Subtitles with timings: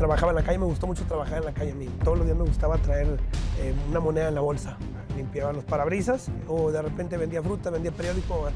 [0.00, 1.86] trabajaba en la calle, me gustó mucho trabajar en la calle a mí.
[2.02, 3.20] Todos los días me gustaba traer
[3.58, 4.78] eh, una moneda en la bolsa.
[5.14, 8.48] Limpiaba los parabrisas o de repente vendía fruta, vendía periódico.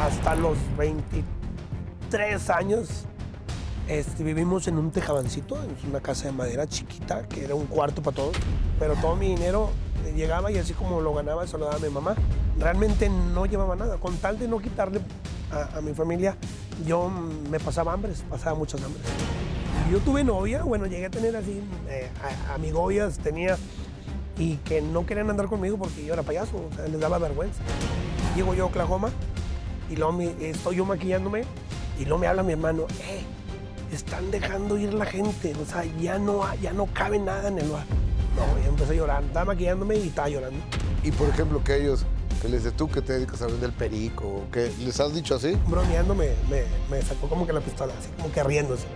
[0.00, 3.06] Hasta los 23 años
[3.86, 8.02] este, vivimos en un tejabancito, en una casa de madera chiquita, que era un cuarto
[8.02, 8.36] para todos.
[8.80, 9.70] Pero todo mi dinero
[10.16, 12.16] llegaba y así como lo ganaba, se lo daba a mi mamá.
[12.58, 13.98] Realmente no llevaba nada.
[13.98, 15.00] Con tal de no quitarle
[15.52, 16.36] a, a mi familia,
[16.84, 17.08] yo
[17.48, 19.04] me pasaba hambres, pasaba muchas hambres.
[19.90, 22.08] Yo tuve novia, bueno, llegué a tener así eh,
[22.48, 23.56] a- amigobias, tenía,
[24.38, 27.60] y que no querían andar conmigo porque yo era payaso, o sea, les daba vergüenza.
[28.34, 29.10] Llego yo a Oklahoma
[29.90, 31.42] y luego me- estoy yo maquillándome
[31.98, 33.22] y luego me habla mi hermano, eh,
[33.92, 37.68] están dejando ir la gente, o sea, ya no, ya no cabe nada en el
[37.68, 37.84] bar.
[38.36, 40.58] No, y empecé a llorar, estaba maquillándome y estaba llorando.
[41.04, 42.04] Y por ejemplo, que ellos,
[42.42, 45.56] que les de tú que te dedicas a vender perico, que les has dicho así.
[45.68, 48.86] Bromeando me, me, me sacó como que la pistola, así como que riéndose.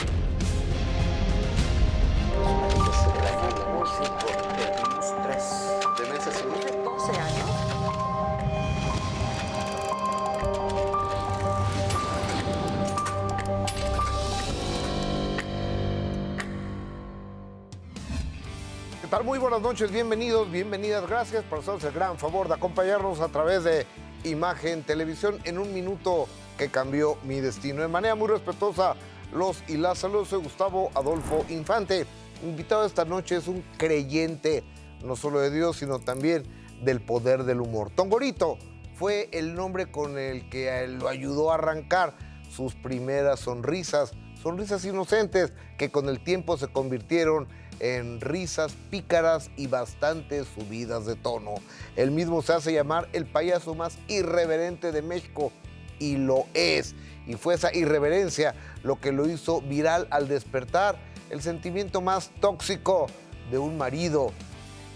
[19.28, 21.06] Muy buenas noches, bienvenidos, bienvenidas.
[21.06, 23.84] Gracias por hacernos el gran favor de acompañarnos a través de
[24.24, 26.26] Imagen Televisión en un minuto
[26.56, 27.82] que cambió mi destino.
[27.82, 28.94] De manera muy respetuosa,
[29.34, 30.28] los y las saludos.
[30.28, 32.06] Soy Gustavo Adolfo Infante.
[32.42, 34.64] Invitado esta noche es un creyente,
[35.04, 36.44] no solo de Dios, sino también
[36.82, 37.90] del poder del humor.
[37.94, 38.56] Tongorito
[38.94, 42.16] fue el nombre con el que lo ayudó a arrancar
[42.48, 47.58] sus primeras sonrisas, sonrisas inocentes que con el tiempo se convirtieron en
[48.20, 51.54] risas pícaras y bastante subidas de tono.
[51.96, 55.52] Él mismo se hace llamar el payaso más irreverente de México
[55.98, 56.94] y lo es.
[57.26, 60.98] Y fue esa irreverencia lo que lo hizo viral al despertar
[61.30, 63.06] el sentimiento más tóxico
[63.50, 64.32] de un marido.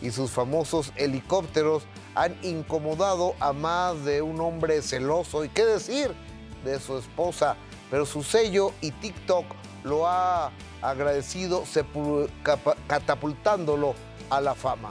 [0.01, 5.45] Y sus famosos helicópteros han incomodado a más de un hombre celoso.
[5.45, 6.13] ¿Y qué decir
[6.65, 7.57] de su esposa?
[7.91, 9.45] Pero su sello y TikTok
[9.85, 10.51] lo ha
[10.83, 11.65] agradecido
[12.87, 13.95] catapultándolo
[14.31, 14.91] a la fama.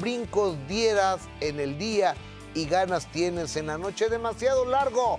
[0.00, 2.14] Brincos dieras en el día
[2.54, 5.18] y ganas tienes en la noche demasiado largo.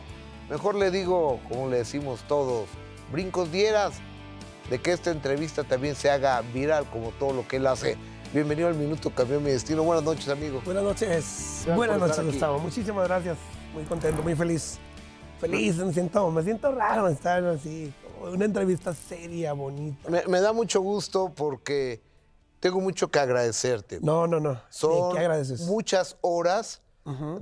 [0.50, 2.68] Mejor le digo, como le decimos todos,
[3.12, 3.94] brincos dieras
[4.70, 7.98] de que esta entrevista también se haga viral como todo lo que él hace.
[8.34, 9.84] Bienvenido al Minuto Cambió Mi Destino.
[9.84, 10.62] Buenas noches, amigo.
[10.66, 11.10] Buenas noches.
[11.66, 12.26] Gracias Buenas noches.
[12.26, 12.60] Gustavo.
[12.60, 13.38] Muchísimas gracias.
[13.74, 14.80] Muy contento, muy feliz.
[15.40, 17.94] Feliz, me siento, me siento raro estar así.
[18.32, 20.10] Una entrevista seria, bonita.
[20.10, 22.02] Me, me da mucho gusto porque
[22.60, 24.00] tengo mucho que agradecerte.
[24.02, 24.62] No, no, no.
[24.70, 25.62] Son ¿Qué agradeces?
[25.62, 26.82] muchas horas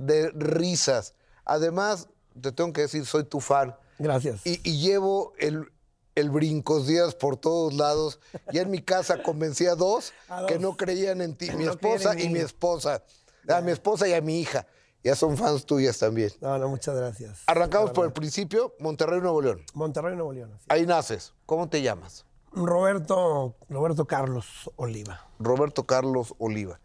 [0.00, 1.14] de risas.
[1.44, 2.08] Además,
[2.40, 3.76] te tengo que decir, soy tu fan.
[3.98, 4.44] Gracias.
[4.44, 5.70] Y, y llevo el,
[6.16, 8.18] el brincos días por todos lados.
[8.52, 10.62] Ya en mi casa convencí a dos, A que dos.
[10.62, 13.02] no creían en ti, mi No esposa y mi esposa.
[13.48, 14.66] A mi esposa y a mi hija.
[15.04, 16.30] Ya son fans tuyas también.
[16.40, 17.42] No, no, muchas gracias.
[17.46, 19.62] Arrancamos La por el principio, Monterrey, Nuevo León.
[19.74, 20.52] Monterrey, Nuevo León.
[20.54, 20.66] así.
[20.68, 21.34] Ahí naces.
[21.46, 22.24] ¿Cómo te llamas?
[22.52, 25.26] Roberto, Roberto Carlos Oliva.
[25.38, 26.78] Roberto Carlos Oliva.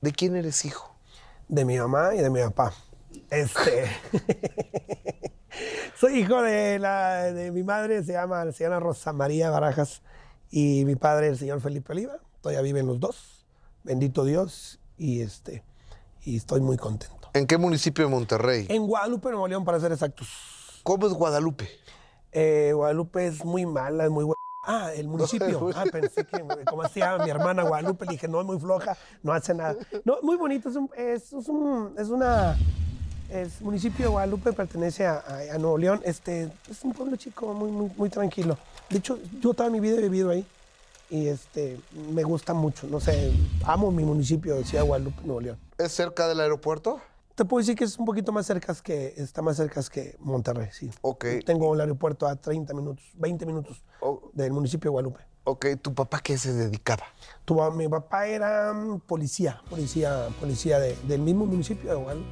[0.00, 0.94] ¿De quién eres hijo?
[1.48, 2.72] De mi mamá y de mi papá.
[3.30, 3.86] Este.
[5.98, 10.02] Soy hijo de, la, de mi madre, se llama, se llama Rosa María Barajas,
[10.50, 12.18] y mi padre, el señor Felipe Oliva.
[12.40, 13.44] Todavía viven los dos.
[13.82, 14.78] Bendito Dios.
[14.96, 15.64] Y, este,
[16.22, 17.17] y estoy muy contento.
[17.38, 18.66] ¿En qué municipio de Monterrey?
[18.68, 20.28] En Guadalupe, Nuevo León, para ser exactos.
[20.82, 21.68] ¿Cómo es Guadalupe?
[22.32, 24.34] Eh, Guadalupe es muy mala, es muy buena.
[24.64, 25.70] Ah, el municipio.
[25.76, 29.32] Ah, pensé que, como hacía mi hermana Guadalupe, le dije, no, es muy floja, no
[29.32, 29.76] hace nada.
[30.04, 32.58] No, muy bonito, es, un- es, es un- es una...
[33.30, 36.00] Es municipio de Guadalupe, pertenece a, a- a Nuevo León.
[36.04, 38.58] Este, es un pueblo chico, muy, muy, muy tranquilo.
[38.90, 40.44] De hecho, yo toda mi vida he vivido ahí
[41.08, 41.78] y este,
[42.12, 42.88] me gusta mucho.
[42.88, 43.32] No sé,
[43.64, 45.58] amo mi municipio de Ciudad de Guadalupe, Nuevo León.
[45.76, 47.00] ¿Es cerca del aeropuerto?
[47.38, 50.70] Te puedo decir que es un poquito más cerca que, está más cerca que Monterrey,
[50.72, 50.90] sí.
[51.02, 51.24] Ok.
[51.46, 54.28] Tengo el aeropuerto a 30 minutos, 20 minutos Oh.
[54.32, 55.20] del municipio de Guadalupe.
[55.44, 57.04] Ok, ¿tu papá qué se dedicaba?
[57.44, 62.28] Tu, mi papá era mm, policía, policía, policía de- del mismo municipio de Guadalupe.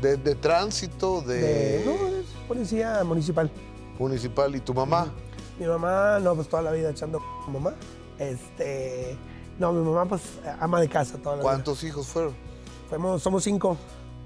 [0.00, 3.50] ¿De, de tránsito, de, De- no, es policía municipal.
[3.98, 4.56] municipal?
[4.56, 5.12] ¿Y tu mamá?
[5.60, 7.74] Mi mamá, no, pues toda la vida echando con mamá.
[8.18, 9.18] Este,
[9.58, 10.22] no, mi mamá, pues
[10.60, 12.32] ama de casa toda la ¿Cuántos hijos fueron?
[12.32, 12.40] vida.
[12.88, 13.76] Fuimos- somos cinco.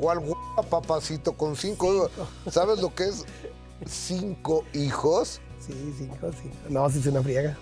[0.00, 2.08] ¿Cuál guapa, papacito, con cinco?
[2.50, 3.26] ¿Sabes lo que es
[3.86, 5.42] cinco hijos?
[5.58, 6.56] Sí, cinco, cinco.
[6.70, 7.58] No, sí es una friega.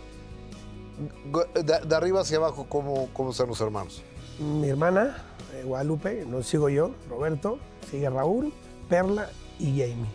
[1.65, 4.03] De, de arriba hacia abajo, ¿cómo, ¿cómo están los hermanos?
[4.39, 5.17] Mi hermana,
[5.53, 7.59] eh, Guadalupe, no sigo yo, Roberto,
[7.91, 8.53] sigue Raúl,
[8.89, 10.07] Perla y Jamie.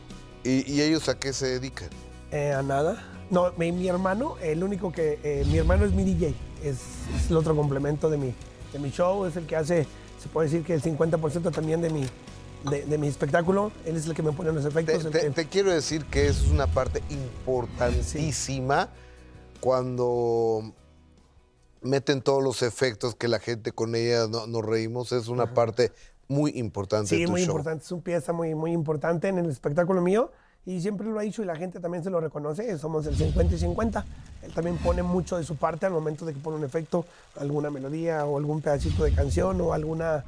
[0.45, 1.89] ¿Y, y ellos a qué se dedican?
[2.31, 3.03] Eh, a nada.
[3.31, 5.19] No, mi, mi hermano, el único que.
[5.23, 6.33] eh, mi hermano es mi DJ,
[6.63, 6.77] es,
[7.17, 8.33] es el otro complemento de mi,
[8.71, 9.87] de mi show, es el que hace,
[10.23, 12.05] se puede decir que el 50% también de mi,
[12.69, 13.71] de, de mi espectáculo.
[13.85, 15.11] Él es el que me pone los efectos.
[15.11, 18.89] te- que- te quiero decir que eso es una parte importantísima
[19.59, 20.73] cuando
[21.81, 25.11] meten todos los efectos que la gente con ella no- nos reímos.
[25.11, 25.91] Es una parte
[26.29, 27.49] muy importante Sí, de tu muy show.
[27.51, 30.31] importante, es una pieza muy, muy importante en el espectáculo mío
[30.65, 33.56] y siempre lo ha dicho y la gente también se lo reconoce, somos el 50
[33.56, 34.06] y 50.
[34.44, 37.06] Él también pone mucho de su parte al momento de que pone un efecto,
[37.38, 40.24] alguna melodía o algún pedacito de canción o alguna,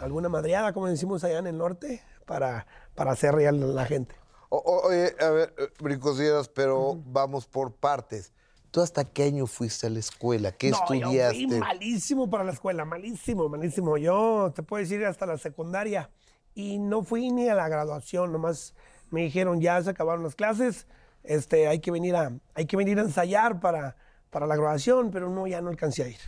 [0.00, 4.14] alguna madreada, como decimos allá en el norte, para, para hacer real a la gente.
[4.50, 8.32] O- oye, a ver, eh, Brincosieras, pero vamos por partes.
[8.70, 10.52] ¿Tú hasta qué año fuiste a la escuela?
[10.52, 11.40] ¿Qué no, estudiaste?
[11.42, 13.96] Yo fui malísimo para la escuela, malísimo, malísimo.
[13.96, 16.10] Yo te puedo decir hasta la secundaria
[16.54, 18.74] y no fui ni a la graduación, nomás
[19.10, 20.86] me dijeron ya se acabaron las clases,
[21.24, 23.96] este, hay que venir a, hay que venir a ensayar para,
[24.30, 26.18] para la graduación, pero no, ya no alcancé a ir.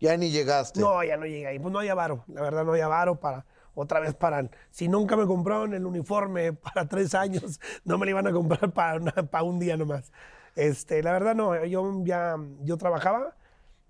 [0.00, 0.80] Ya ni llegaste.
[0.80, 3.44] No, ya no llegué ahí, pues no había varo, la verdad no había varo para
[3.74, 8.10] otra vez para, si nunca me compraron el uniforme para tres años, no me lo
[8.10, 10.12] iban a comprar para, una- para un día nomás.
[10.56, 13.36] Este, la verdad no, yo ya, yo trabajaba,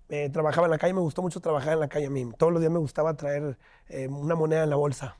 [0.09, 2.29] eh, trabajaba en la calle, me gustó mucho trabajar en la calle a mí.
[2.37, 3.57] Todos los días me gustaba traer
[3.89, 5.17] eh, una moneda en la bolsa,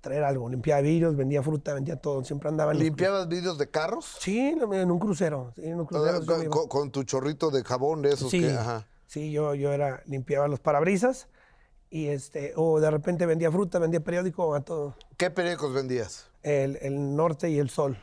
[0.00, 4.16] traer algo, limpiaba vidrios, vendía fruta, vendía todo, siempre andaba en ¿Limpiabas vidrios de carros?
[4.20, 6.22] Sí, en un crucero, sí, en un O crucero.
[6.22, 8.50] sea, sí con, tu chorrito de jabón de esos Sí, que.
[8.52, 8.86] Ajá.
[9.06, 11.28] sí, yo, yo era, limpiaba los parabrisas
[11.90, 14.94] y este, o de repente vendía fruta, vendía periódico a todo.
[15.16, 16.28] ¿Qué periódicos vendías?
[16.42, 17.98] El, el norte y el sol,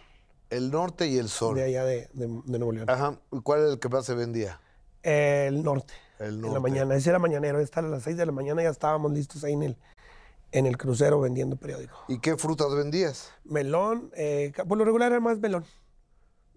[0.49, 1.55] El norte y el sol.
[1.55, 2.89] de allá de, de- de Nuevo León.
[2.89, 3.17] Ajá.
[3.31, 4.59] ¿Y ¿Cuál era el que más se vendía?
[5.03, 6.53] El norte, El en norte.
[6.53, 9.43] la mañana, ese era mañanero, esta a las 6 de la mañana ya estábamos listos
[9.43, 9.77] ahí en el,
[10.51, 11.95] en el crucero vendiendo periódico.
[12.07, 13.31] ¿Y qué frutas vendías?
[13.43, 15.65] Melón, eh, por lo regular era más melón,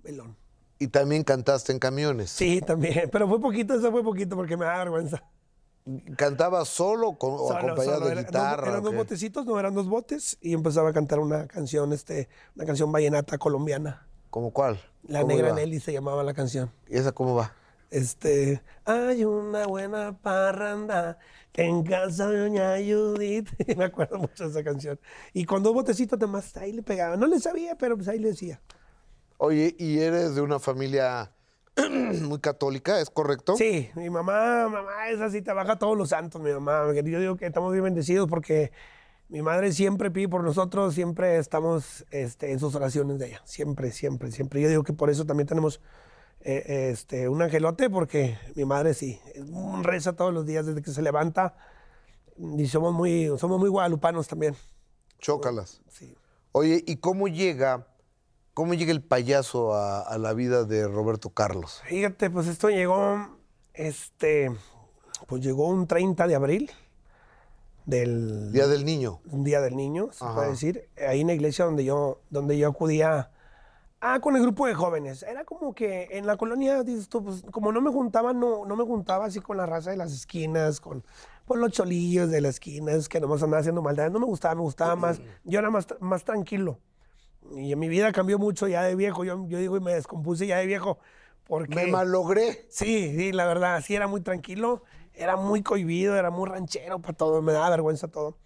[0.02, 0.36] melón.
[0.78, 2.30] Y también cantaste en camiones.
[2.30, 5.22] Sí, también, pero fue poquito, eso fue poquito porque me da vergüenza.
[6.16, 8.68] ¿Cantabas solo, con- o Solo, acompañado solo, de era- dos- guitarra?
[8.68, 12.64] eran dos botecitos, no eran dos botes, y empezaba a cantar una canción, este, una
[12.66, 14.06] canción vallenata colombiana.
[14.30, 14.80] ¿Cómo cuál?
[15.08, 15.56] La ¿Cómo Negra iba?
[15.56, 16.70] Nelly se llamaba la canción.
[16.88, 17.54] ¿Y esa cómo va?
[17.90, 21.18] Este, hay una buena parranda
[21.54, 23.48] en casa de doña Judith.
[23.76, 24.98] Me acuerdo mucho de esa canción.
[25.32, 27.16] Y con dos botecitos de más ahí le pegaba.
[27.16, 28.60] No le sabía, pero pues ahí le decía.
[29.38, 31.32] Oye, ¿y eres de una familia
[32.22, 33.56] muy católica, es correcto?
[33.56, 36.92] Sí, mi mamá, mamá es así, trabaja todos los santos, mi mamá.
[36.94, 38.70] Yo digo que estamos bien bendecidos porque
[39.28, 43.42] mi madre siempre pide por nosotros, siempre estamos este, en sus oraciones de ella.
[43.44, 44.60] Siempre, siempre, siempre.
[44.60, 45.80] Yo digo que por eso también tenemos
[46.42, 49.20] eh, este, un angelote porque mi madre sí,
[49.82, 51.54] reza todos los días desde que se levanta
[52.36, 54.56] y somos muy, somos muy guadalupanos también.
[55.18, 55.82] Chócalas.
[55.88, 56.14] Sí.
[56.52, 57.86] Oye, ¿y cómo llega,
[58.54, 61.82] cómo llega el payaso a, a la vida de Roberto Carlos?
[61.86, 63.38] Fíjate, pues esto llegó,
[63.74, 64.50] este,
[65.26, 66.70] pues llegó un 30 de abril
[67.86, 69.20] del Día del Niño.
[69.30, 70.34] un día del niño, se Ajá.
[70.34, 73.30] puede decir, ahí en la iglesia donde yo, donde yo acudía
[74.00, 75.22] ah, con el grupo de jóvenes.
[75.22, 78.76] Era como que en la colonia, dices tú, pues, como no me juntaba, no, no
[78.76, 81.04] me juntaba así con la raza de las esquinas, con,
[81.46, 84.12] con los cholillos de las esquinas que nomás andaban haciendo maldades.
[84.12, 86.78] No me gustaba, me gustaba más, yo era más, más tranquilo.
[87.56, 90.58] Y mi vida cambió mucho ya de viejo, yo, yo digo, y me descompuse ya
[90.58, 90.98] de viejo.
[91.46, 91.74] Porque...
[91.74, 92.66] Me malogré.
[92.68, 97.14] Sí, sí, la verdad, sí era muy tranquilo, era muy cohibido, era muy ranchero para
[97.14, 98.36] todo, me daba vergüenza todo.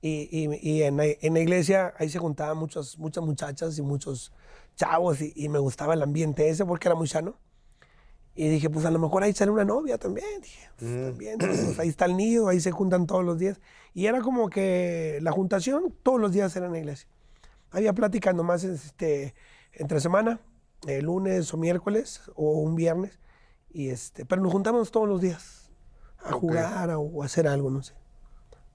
[0.00, 3.82] Y, y- y en, la, en la iglesia ahí se juntaban muchos, muchas muchachas y
[3.82, 4.32] muchos
[4.78, 7.36] chavos y, y me gustaba el ambiente ese porque era muy sano.
[8.34, 10.40] Y dije, pues a lo mejor ahí sale una novia también.
[10.40, 13.60] Dije, pues, también, pues, ahí está el nido, ahí se juntan todos los días.
[13.94, 17.08] Y era como que la juntación todos los días era en la iglesia.
[17.72, 19.34] Había pláticas nomás este,
[19.72, 20.40] entre semana,
[20.86, 23.18] el lunes o miércoles o un viernes.
[23.70, 25.72] Y este, pero nos juntamos todos los días
[26.24, 26.40] a Ok.
[26.40, 27.94] jugar a- o a hacer algo, no sé.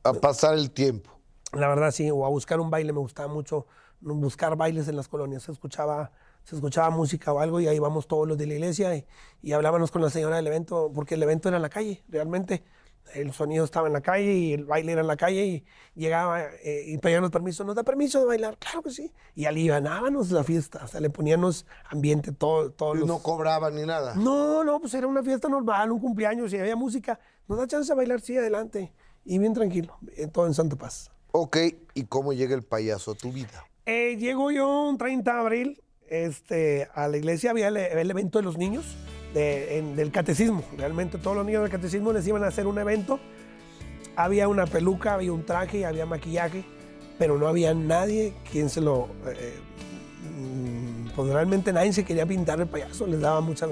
[0.04, 1.10] A pasar el tiempo.
[1.54, 3.66] La verdad sí, o a buscar un baile, me gustaba mucho
[4.04, 5.44] buscar bailes en las colonias.
[5.44, 6.12] Se escuchaba,
[6.44, 9.06] se escuchaba música o algo y ahí íbamos todos los de la iglesia y,
[9.42, 12.64] y hablábamos con la señora del evento, porque el evento era en la calle, realmente.
[13.14, 16.42] El sonido estaba en la calle y el baile era en la calle y llegaba
[16.42, 17.66] eh, y pedíamos permiso.
[17.66, 18.58] ¿Nos da permiso de bailar?
[18.58, 19.12] Claro que sí.
[19.36, 23.08] Y alivianábamos la fiesta, o sea, le poníamos ambiente todo, todos Y los...
[23.10, 24.16] no cobraban ni nada.
[24.16, 27.20] No, no, pues era una fiesta normal, un cumpleaños y había música.
[27.48, 28.94] Nos da chance de bailar, sí, adelante.
[29.26, 31.12] Y bien tranquilo, eh, todo en Santa Paz.
[31.34, 31.58] Ok,
[31.94, 33.66] ¿y cómo llega el payaso a tu vida?
[33.86, 38.46] Eh, llego yo un 30 de abril este, a la iglesia, había el, evento de
[38.46, 38.96] los niños,
[39.34, 40.64] del catecismo.
[40.78, 43.20] Realmente todos los niños del catecismo les iban a hacer un evento.
[44.16, 46.64] Había una peluca, había un traje, había maquillaje,
[47.18, 49.58] pero no había nadie quien se lo, eh,
[50.38, 53.68] mm, pues realmente nadie se quería pintar el payaso, les daba mucha,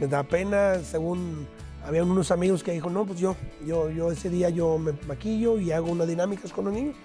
[0.00, 1.46] les daba pena, según
[1.84, 5.58] había unos amigos que dijo, no, pues yo, yo, yo ese día yo me maquillo
[5.58, 6.96] y hago unas dinámicas con los niños.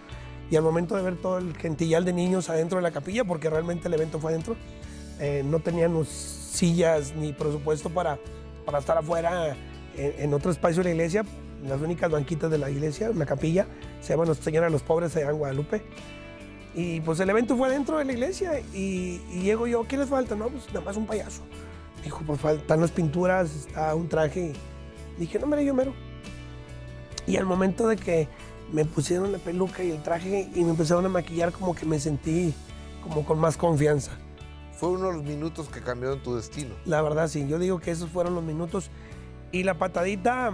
[0.50, 3.50] Y al momento de ver todo el gentillal de niños adentro de la capilla, porque
[3.50, 4.56] realmente el evento fue adentro,
[5.20, 8.18] eh, no teníamos sillas ni presupuesto para,
[8.66, 9.56] para estar afuera
[9.98, 11.25] en, otro espacio de la iglesia,
[11.68, 13.68] las únicas banquitas de la iglesia, una capilla,
[14.01, 15.82] se llama Nuestra Señora de los Pobres allá en Guadalupe.
[16.75, 20.36] Y pues el evento fue adentro de la iglesia y, llego yo, ¿qué les falta?
[20.36, 21.42] No, pues nada más un payaso.
[22.04, 24.54] Dijo, pues faltan las pinturas, está un traje.
[25.18, 25.94] Dije, no, mira, yo mero.
[27.25, 28.27] Y al momento de que
[28.71, 32.00] me pusieron la peluca y el traje y me empezaron a maquillar, como que me
[32.00, 32.53] sentí
[33.01, 34.12] como con más confianza.
[34.74, 36.75] Fue uno de los minutos que cambiaron tu destino.
[36.86, 37.47] La verdad, sí.
[37.47, 38.91] Yo digo que esos fueron los minutos.
[39.51, 40.51] Y la patadita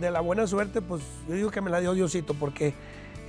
[0.00, 2.74] de la buena suerte, pues yo digo que me la dio Diosito, porque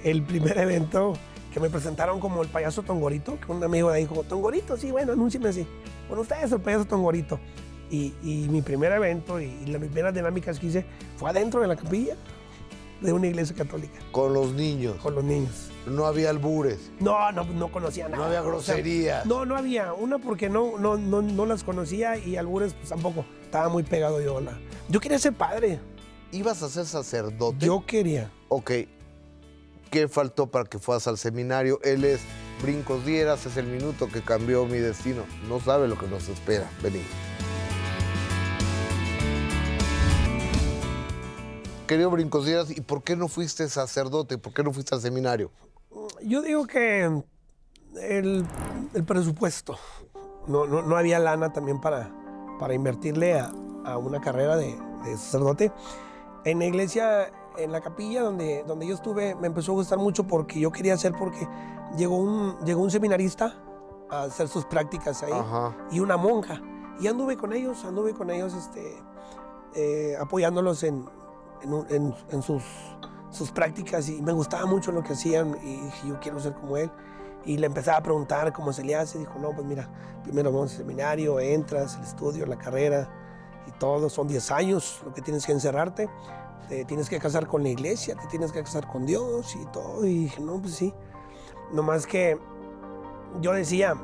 [0.03, 1.13] el primer evento
[1.53, 5.13] que me presentaron como el payaso Tongorito, que un amigo me dijo, Tongorito, sí, bueno,
[5.13, 5.65] anúnciame así.
[6.07, 7.39] Bueno, usted es el payaso Tongorito.
[7.89, 11.67] Y, y mi primer evento y, y las primeras dinámicas que hice fue adentro de
[11.67, 12.15] la capilla
[13.01, 13.99] de una iglesia católica.
[14.11, 14.95] Con los niños.
[14.97, 15.69] Con los niños.
[15.85, 16.91] No había albures.
[16.99, 18.17] No, no, no conocía nada.
[18.17, 19.25] No había groserías.
[19.25, 19.93] O sea, no, no había.
[19.93, 23.25] Una porque no, no, no, no las conocía y albures pues tampoco.
[23.43, 24.41] Estaba muy pegado yo.
[24.41, 24.59] La...
[24.89, 25.79] Yo quería ser padre.
[26.31, 27.65] ¿Ibas a ser sacerdote?
[27.65, 28.31] Yo quería.
[28.49, 28.71] Ok.
[29.89, 31.79] ¿Qué faltó para que fueras al seminario?
[31.83, 32.19] Él es
[32.61, 35.23] Brincos Dieras, es el minuto que cambió mi destino.
[35.47, 36.69] No sabe lo que nos espera.
[36.83, 37.01] Vení.
[41.87, 44.37] Querido Brincos Dieras, ¿y por qué no fuiste sacerdote?
[44.37, 45.51] ¿Por qué no fuiste al seminario?
[46.21, 47.05] Yo digo que
[48.01, 48.45] el,
[48.93, 49.77] el presupuesto.
[50.47, 52.11] No, no, no, había lana también para,
[52.59, 53.53] para invertirle a,
[53.85, 55.71] a una carrera de, de, sacerdote.
[56.43, 60.25] En la iglesia, en la capilla donde, donde yo estuve, me empezó a gustar mucho
[60.25, 61.47] porque yo quería hacer, porque
[61.97, 63.57] llegó un, llegó un seminarista
[64.09, 65.73] a hacer sus prácticas ahí Ajá.
[65.89, 66.61] y una monja.
[66.99, 68.97] Y anduve con ellos, anduve con ellos este,
[69.75, 71.05] eh, apoyándolos en,
[71.63, 72.63] en, en, en sus,
[73.29, 76.77] sus, prácticas y me gustaba mucho lo que hacían y dije, yo quiero ser como
[76.77, 76.89] él.
[77.45, 79.19] Y le empezaba a preguntar cómo se le hace.
[79.19, 79.89] Dijo, no, pues mira,
[80.23, 83.09] primero vamos al seminario, entras, el estudio, la carrera
[83.67, 84.09] y todo.
[84.09, 86.09] Son 10 años lo que tienes que encerrarte.
[86.67, 90.05] Te tienes que casar con la iglesia, te tienes que casar con Dios y todo.
[90.05, 90.93] Y dije, no, pues sí.
[91.71, 92.37] Nomás que
[93.39, 93.95] yo decía,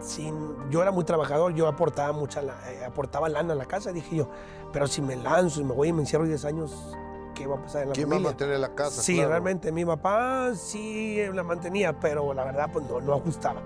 [0.00, 3.92] sin, yo era muy trabajador, yo aportaba, mucha, eh, aportaba lana a la casa.
[3.92, 4.28] Dije yo,
[4.72, 6.96] pero si me lanzo y me voy y me encierro 10 años,
[7.34, 8.24] ¿qué va a pasar en la ¿Quién familia?
[8.24, 9.02] va a mantener la casa?
[9.02, 9.28] Sí, Claro.
[9.30, 13.62] realmente mi papá sí la mantenía, pero la verdad pues no, no ajustaba.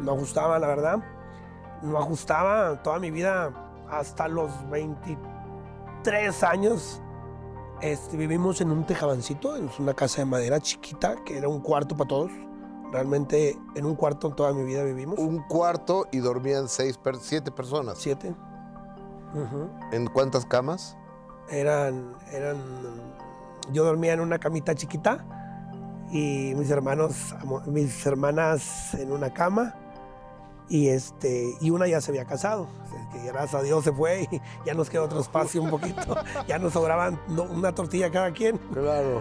[0.00, 0.98] No ajustaba, la verdad.
[1.82, 3.52] No ajustaba toda mi vida
[3.90, 7.00] hasta los 23 años.
[7.80, 11.96] Este, vivimos en un tejabancito, en una casa de madera chiquita, que era un cuarto
[11.96, 12.30] para todos.
[12.94, 15.18] Realmente en un cuarto toda mi vida vivimos.
[15.18, 17.98] Un cuarto y dormían seis, per- siete personas.
[17.98, 18.32] Siete.
[19.90, 20.96] ¿En cuántas camas?
[21.50, 22.56] eran, eran,
[23.72, 25.26] yo dormía en una camita chiquita
[26.12, 27.34] y mis hermanos,
[27.66, 29.74] mis hermanas en una cama
[30.68, 32.68] y este, y una ya se había casado,
[33.12, 36.60] que gracias a Dios se fue y ya nos quedó otro espacio un poquito, ya
[36.60, 39.20] nos sobraban una tortilla cada quien Claro.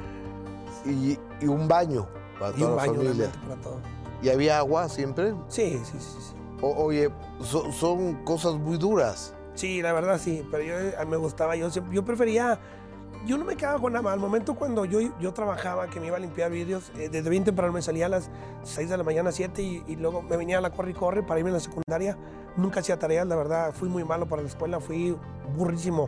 [0.86, 2.08] Y, y un baño
[2.40, 3.78] para y un baño realmente para todo.
[4.22, 5.34] ¿Y había agua siempre?
[5.50, 6.34] Sí, sí, sí, sí.
[6.62, 7.10] O- oye,
[7.42, 9.34] so- son cosas muy duras.
[9.56, 12.58] Sí, la verdad sí, pero yo a mí me gustaba, yo, yo prefería,
[13.26, 14.12] yo no me quedaba con nada.
[14.14, 17.44] Al momento cuando yo, yo trabajaba, que me iba a limpiar vidrios, eh, desde bien
[17.44, 18.30] temprano me salía a las
[18.64, 21.22] 6 de la mañana, 7 y, y luego me venía a la corre y corre
[21.24, 22.18] para irme a la secundaria.
[22.56, 25.18] Nunca hacía tareas, la verdad, fui muy malo para la escuela, fui
[25.58, 26.08] burrísimo.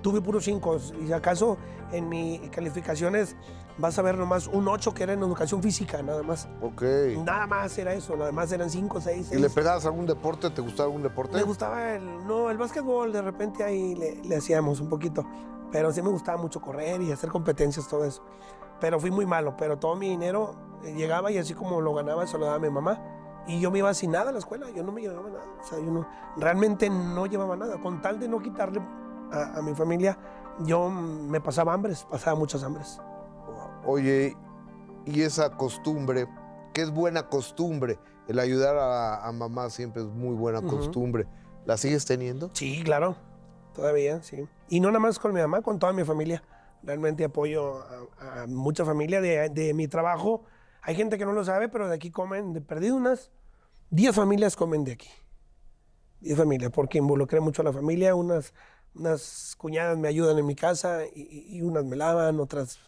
[0.00, 1.58] Tuve puros 5 y si acaso
[1.92, 3.36] en mis calificaciones
[3.78, 6.48] vas a ver nomás un 8 que era en educación física, nada más.
[6.60, 6.82] Ok.
[7.24, 10.50] Nada más era eso, nada más eran 5, 6, ¿Y le pegabas algún deporte?
[10.50, 11.36] ¿Te gustaba algún deporte?
[11.36, 15.24] me gustaba el, no, el básquetbol, de repente ahí le, le hacíamos un poquito.
[15.70, 18.22] Pero sí me gustaba mucho correr y hacer competencias, todo eso.
[18.80, 22.36] Pero fui muy malo, pero todo mi dinero llegaba y así como lo ganaba, se
[22.36, 23.00] lo daba a mi mamá.
[23.46, 25.44] Y yo me iba sin nada a la escuela, yo no me llevaba nada.
[25.60, 26.06] O sea, yo no,
[26.36, 27.80] realmente no llevaba nada.
[27.80, 28.80] Con tal de no quitarle
[29.32, 30.16] a, a mi familia,
[30.60, 33.00] yo me pasaba hambres, pasaba muchas hambres.
[33.84, 34.36] Oye,
[35.04, 36.28] y esa costumbre,
[36.72, 40.76] que es buena costumbre, el ayudar a, a mamá siempre es muy buena Ujú.
[40.76, 41.26] costumbre.
[41.64, 42.50] ¿La sigues teniendo?
[42.52, 43.16] Sí, claro,
[43.74, 44.46] todavía, sí.
[44.68, 46.42] Y no nada más con mi mamá, con toda mi familia.
[46.84, 47.78] Realmente apoyo
[48.20, 50.44] a, a mucha familia de, de mi trabajo.
[50.82, 53.30] Hay gente que no lo sabe, pero de aquí comen, de perdido unas
[53.90, 55.08] 10 familias comen de aquí.
[56.20, 58.14] 10 familias, porque involucré mucho a la familia.
[58.14, 58.52] Unas,
[58.94, 62.78] unas cuñadas me ayudan en mi casa y, unas me lavan, otras,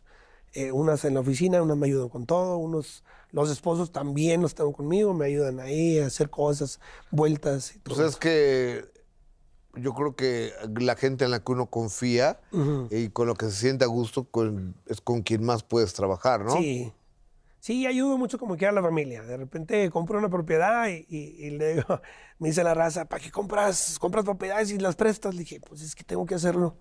[0.52, 4.54] eh, unas en la oficina, unas me ayudan con todo, unos Los esposos también los
[4.54, 6.78] tengo conmigo, me ayudan ahí a hacer cosas,
[7.10, 7.96] vueltas y todo.
[7.96, 8.84] Pues es que
[9.76, 12.40] yo creo que la gente en la que uno confía
[12.90, 16.44] y con lo que se siente a gusto con- es con quien más puedes trabajar,
[16.44, 16.52] ¿no?
[16.52, 16.92] Sí.
[17.64, 19.22] Sí, ayudo mucho como quiera a la familia.
[19.22, 21.86] De repente compro una propiedad y, le digo,
[22.38, 25.32] me dice la raza, ¿para qué compras, compras propiedades y las prestas?
[25.34, 26.76] Le dije, pues es que tengo que hacerlo.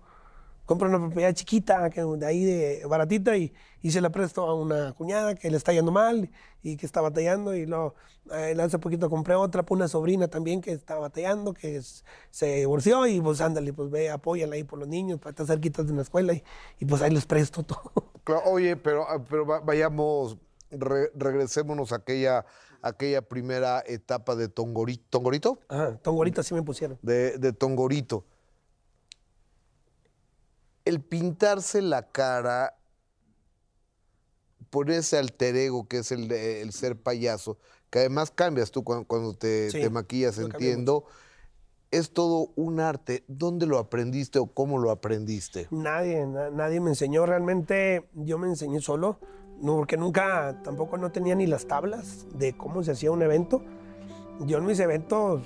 [0.66, 4.54] Compro una propiedad chiquita, que de ahí de baratita, y, y se la presto a
[4.54, 6.30] una cuñada que le está yendo mal
[6.62, 7.54] y que está batallando.
[7.54, 7.94] Y luego,
[8.34, 11.80] eh, hace poquito compré otra para una sobrina también que está batallando, que
[12.30, 15.86] se divorció y pues ándale, pues ve, apóyala ahí por los niños, para estar cerquitas
[15.86, 16.44] de una escuela y,
[16.78, 18.12] y pues ahí les presto todo.
[18.24, 20.38] Claro, Oye, pero, ah, pero va- vayamos,
[20.78, 22.44] re- regresémonos a aquella,
[22.82, 25.04] aquella primera etapa de Tongorito.
[25.10, 25.58] ¿Tongorito?
[25.68, 26.98] Ajá, Tongorita sí me pusieron.
[27.02, 28.24] De, de Tongorito.
[30.84, 32.76] El pintarse la cara,
[34.70, 37.58] por ese alter ego que es el, de- el ser payaso,
[37.90, 41.04] que además cambias tú cuando, cuando te, Sí, te maquillas, entiendo.
[41.90, 43.22] Es todo un arte.
[43.28, 45.68] ¿Dónde lo aprendiste o cómo lo aprendiste?
[45.70, 47.24] Nadie, na- nadie me enseñó.
[47.24, 49.20] Realmente yo me enseñé solo,
[49.60, 53.62] no, porque nunca, tampoco no tenía ni las tablas de cómo se hacía un evento.
[54.40, 55.42] Yo en mis eventos,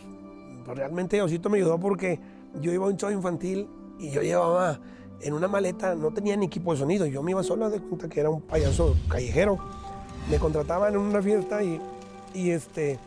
[0.64, 2.18] pues, realmente Osito me ayudó porque
[2.60, 4.80] yo iba a un show infantil y yo llevaba
[5.20, 7.06] en una maleta, no tenía ni equipo de sonido.
[7.06, 9.58] Yo me iba solo, de cuenta que era un payaso callejero.
[10.30, 11.80] Me contrataban en una fiesta y,
[12.34, 12.98] y este,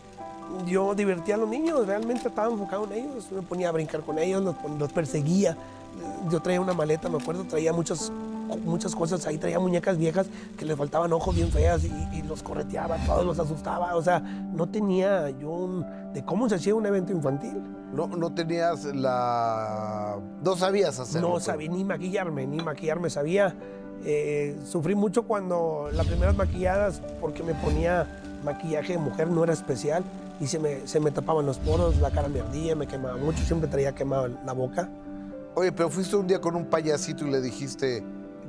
[0.66, 4.20] yo divertía a los niños, realmente estaba enfocado en ellos, me ponía a brincar con
[4.20, 5.58] ellos, los, los perseguía.
[6.30, 8.12] Yo traía una maleta, me acuerdo, traía muchas,
[8.58, 10.28] muchas cosas ahí, traía muñecas viejas
[10.58, 14.20] que les faltaban ojos bien feas y, y los correteaba, todos los asustaba, o sea,
[14.20, 17.62] no tenía yo un, de cómo se hacía un evento infantil.
[17.94, 20.18] No, no tenías la...
[20.44, 21.28] No sabías hacerlo.
[21.28, 21.44] No pues.
[21.44, 23.54] sabía ni maquillarme, ni maquillarme sabía.
[24.06, 28.08] Eh, sufrí mucho cuando las primeras maquilladas, porque me ponía
[28.44, 30.04] maquillaje de mujer, no era especial,
[30.40, 33.44] y se me, se me tapaban los poros, la cara me ardía, me quemaba mucho,
[33.44, 34.90] siempre traía quemada la boca.
[35.54, 38.04] Oye, pero fuiste un día con un payasito y le dijiste,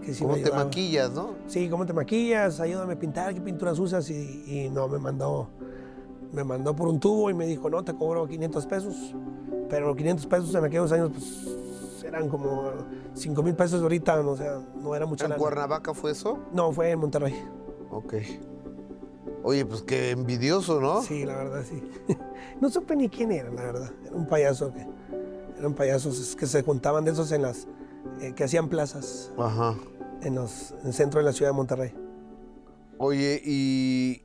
[0.04, 1.36] Que sí ¿cómo me te maquillas, no?
[1.46, 2.60] Sí, ¿cómo te maquillas?
[2.60, 4.08] Ayúdame a pintar, ¿qué pinturas usas?
[4.10, 5.48] Y, y no, me mandó,
[6.32, 9.14] me mandó por un tubo y me dijo, no, te cobro 500 pesos.
[9.70, 12.72] Pero 500 pesos en aquellos años, pues, eran como
[13.14, 15.40] 5 mil pesos ahorita, o sea, no era mucha ¿En lana.
[15.40, 16.38] Cuernavaca fue eso?
[16.52, 17.34] No, fue en Monterrey.
[17.90, 18.14] Ok.
[19.44, 21.02] Oye, pues qué envidioso, ¿no?
[21.02, 21.82] Sí, la verdad, sí.
[22.60, 23.90] No supe ni quién era, la verdad.
[24.04, 24.86] Era un payaso que...
[25.58, 27.66] Eran payasos que se juntaban de esos en las...
[28.20, 29.74] eh, que hacían plazas Ajá.
[30.22, 31.94] En, los, en el centro de la ciudad de Monterrey.
[32.98, 34.22] Oye, y,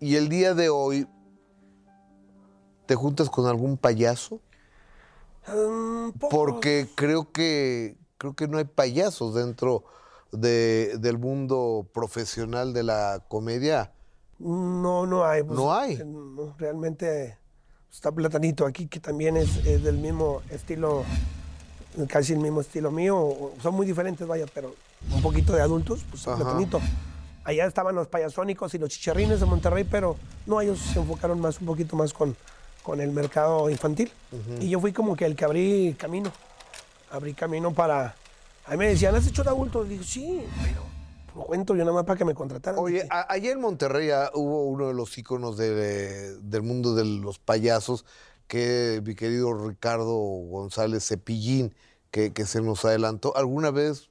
[0.00, 1.06] y el día de hoy,
[2.86, 4.40] ¿te juntas con algún payaso?
[5.48, 6.10] Mm.
[6.30, 9.84] Porque creo que, creo que no hay payasos dentro
[10.32, 13.92] de- del mundo profesional de la comedia.
[14.38, 15.42] No, no hay.
[15.42, 15.94] pues, ¿No hay?
[15.94, 16.04] eh,
[16.58, 17.38] realmente
[17.90, 21.04] está Platanito aquí, que también es, es del mismo estilo,
[22.08, 23.52] casi el mismo estilo mío.
[23.62, 24.74] Son muy diferentes, vaya, pero
[25.14, 26.24] un poquito de adultos, pues.
[26.24, 26.80] Platanito.
[27.44, 31.60] Allá estaban los payasónicos y los chicharrines de Monterrey, pero no, ellos se enfocaron más,
[31.60, 32.36] un poquito más con,
[32.82, 34.10] con el mercado infantil.
[34.60, 36.32] Y yo fui como que el que abrí camino.
[37.10, 38.14] Abrí camino para...
[38.66, 39.88] Ahí me decían, ¿has hecho de adultos?
[39.88, 40.82] Digo, sí, pero
[41.36, 42.80] lo cuento yo nada más para que me contrataran.
[42.82, 46.96] Oye, Dije, a- allá en Monterrey ah, hubo uno de los íconos de- del mundo
[46.96, 48.04] de los payasos,
[48.48, 51.72] que mi querido Ricardo González Cepillín,
[52.10, 53.36] que, que se nos adelantó.
[53.36, 54.10] ¿Alguna vez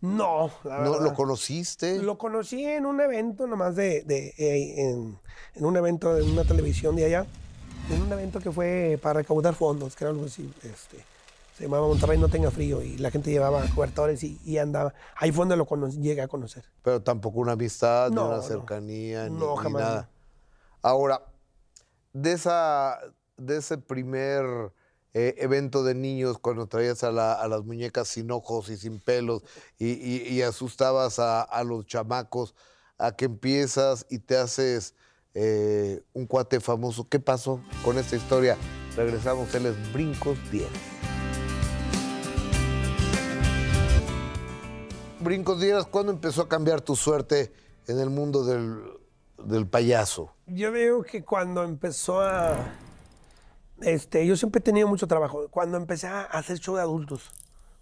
[0.00, 1.04] no, la no verdad.
[1.04, 2.02] lo conociste?
[2.02, 5.18] Lo conocí en un evento nomás de, de eh, en,
[5.54, 7.26] en un evento de una televisión de allá,
[7.90, 11.04] en un evento que fue para recaudar fondos, que era algo así, este,
[11.56, 15.32] se llamaba Monterrey no tenga frío y la gente llevaba cobertores y, y andaba, ahí
[15.32, 16.64] fue donde lo llegué a conocer.
[16.82, 20.10] Pero tampoco una amistad, ni una cercanía, ni, No, ni jamás, nada.
[20.82, 21.22] Ahora,
[22.12, 22.98] de, esa,
[23.38, 24.44] de ese primer
[25.18, 29.00] eh, evento de niños, cuando traías a, la- a las muñecas sin ojos y sin
[29.00, 29.42] pelos
[29.78, 32.54] y, asustabas a, los chamacos,
[32.98, 34.94] a que empiezas y te haces
[35.32, 37.08] eh, un cuate famoso.
[37.08, 38.58] ¿Qué pasó con esta historia?
[38.94, 40.66] Regresamos, él es Brincos 10.
[45.20, 47.54] Brincos Dieras, ¿cuándo empezó a cambiar tu suerte
[47.86, 48.82] en el mundo del,
[49.46, 50.34] del payaso?
[50.46, 52.54] Yo veo que cuando empezó a...
[53.82, 55.48] Este, yo siempre he tenido mucho trabajo.
[55.50, 57.30] Cuando empecé a hacer show de adultos,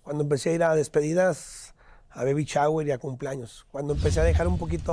[0.02, 1.74] cuando empecé a ir a despedidas,
[2.10, 4.92] a baby shower y a cumpleaños, cuando empecé a dejar un poquito,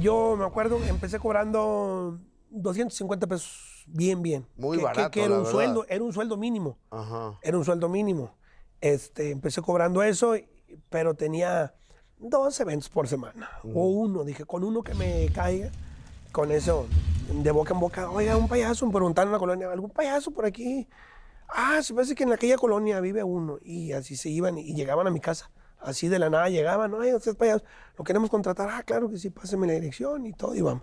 [0.00, 2.18] yo me acuerdo, empecé cobrando
[2.50, 4.46] 250 pesos, bien, bien.
[4.56, 5.52] Muy Que- que- barato, Que, era la un verdad.
[5.52, 6.78] sueldo, era un sueldo mínimo.
[6.90, 7.38] Ajá.
[7.42, 8.34] Era un sueldo mínimo.
[8.80, 10.34] Este, empecé cobrando eso,
[10.90, 11.74] pero tenía
[12.18, 13.50] dos eventos por semana.
[13.74, 15.70] O uno, dije, con uno que me caiga,
[16.32, 16.86] con eso,
[17.32, 20.46] de boca en boca, oiga, un payaso, me preguntaron en la colonia, ¿algún payaso por
[20.46, 20.88] aquí?
[21.48, 23.58] Ah, se parece que en aquella colonia vive uno.
[23.62, 25.50] Y así se iban y llegaban a mi casa.
[25.78, 27.64] Así de la nada llegaban, ay, usted es payaso,
[27.96, 28.68] lo queremos contratar.
[28.70, 30.82] Ah, claro que sí, páseme la dirección y todo, y vamos.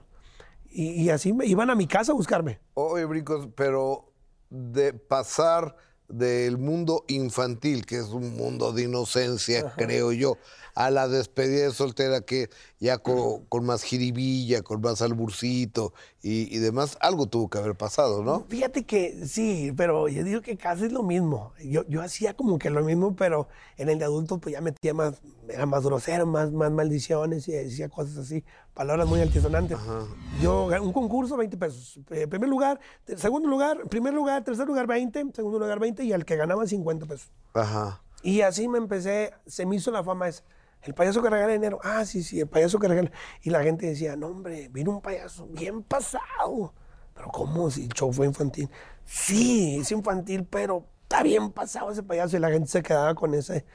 [0.70, 2.60] Y, y así me, iban a mi casa a buscarme.
[2.74, 4.12] Oye, Brincos, pero
[4.50, 5.76] de pasar
[6.08, 10.38] del mundo infantil, que es un mundo de inocencia, creo yo,
[10.76, 16.54] a la despedida de soltera que ya con, con más jiribilla, con más alburcito y,
[16.56, 18.46] y, demás, algo tuvo que haber pasado, ¿no?
[18.50, 21.54] Fíjate que sí, pero yo digo que casi es lo mismo.
[21.64, 24.94] Yo, yo hacía como que lo mismo, pero en el de adulto pues ya metía
[24.94, 29.78] más, era más grosero, más, más maldiciones y decía cosas así, palabras muy altisonantes.
[29.78, 30.06] Ajá.
[30.42, 32.00] Yo, un concurso, 20 pesos.
[32.12, 32.80] Eh, primer lugar,
[33.18, 37.06] segundo lugar, primer lugar, tercer lugar, 20, segundo lugar, 20 y al que ganaba 50
[37.06, 37.32] pesos.
[37.54, 38.02] Ajá.
[38.24, 40.44] Y así me empecé, se me hizo la fama esa.
[40.84, 41.80] El payaso que regala dinero.
[41.84, 43.12] Ah, sí, sí, el payaso que regala.
[43.42, 46.74] Y la gente decía, no, hombre, vino un payaso bien pasado.
[47.14, 48.70] Pero ¿cómo si el show fue infantil?
[49.06, 52.36] Sí, es infantil, pero está bien pasado ese payaso.
[52.38, 53.66] Y la gente se quedaba con ese,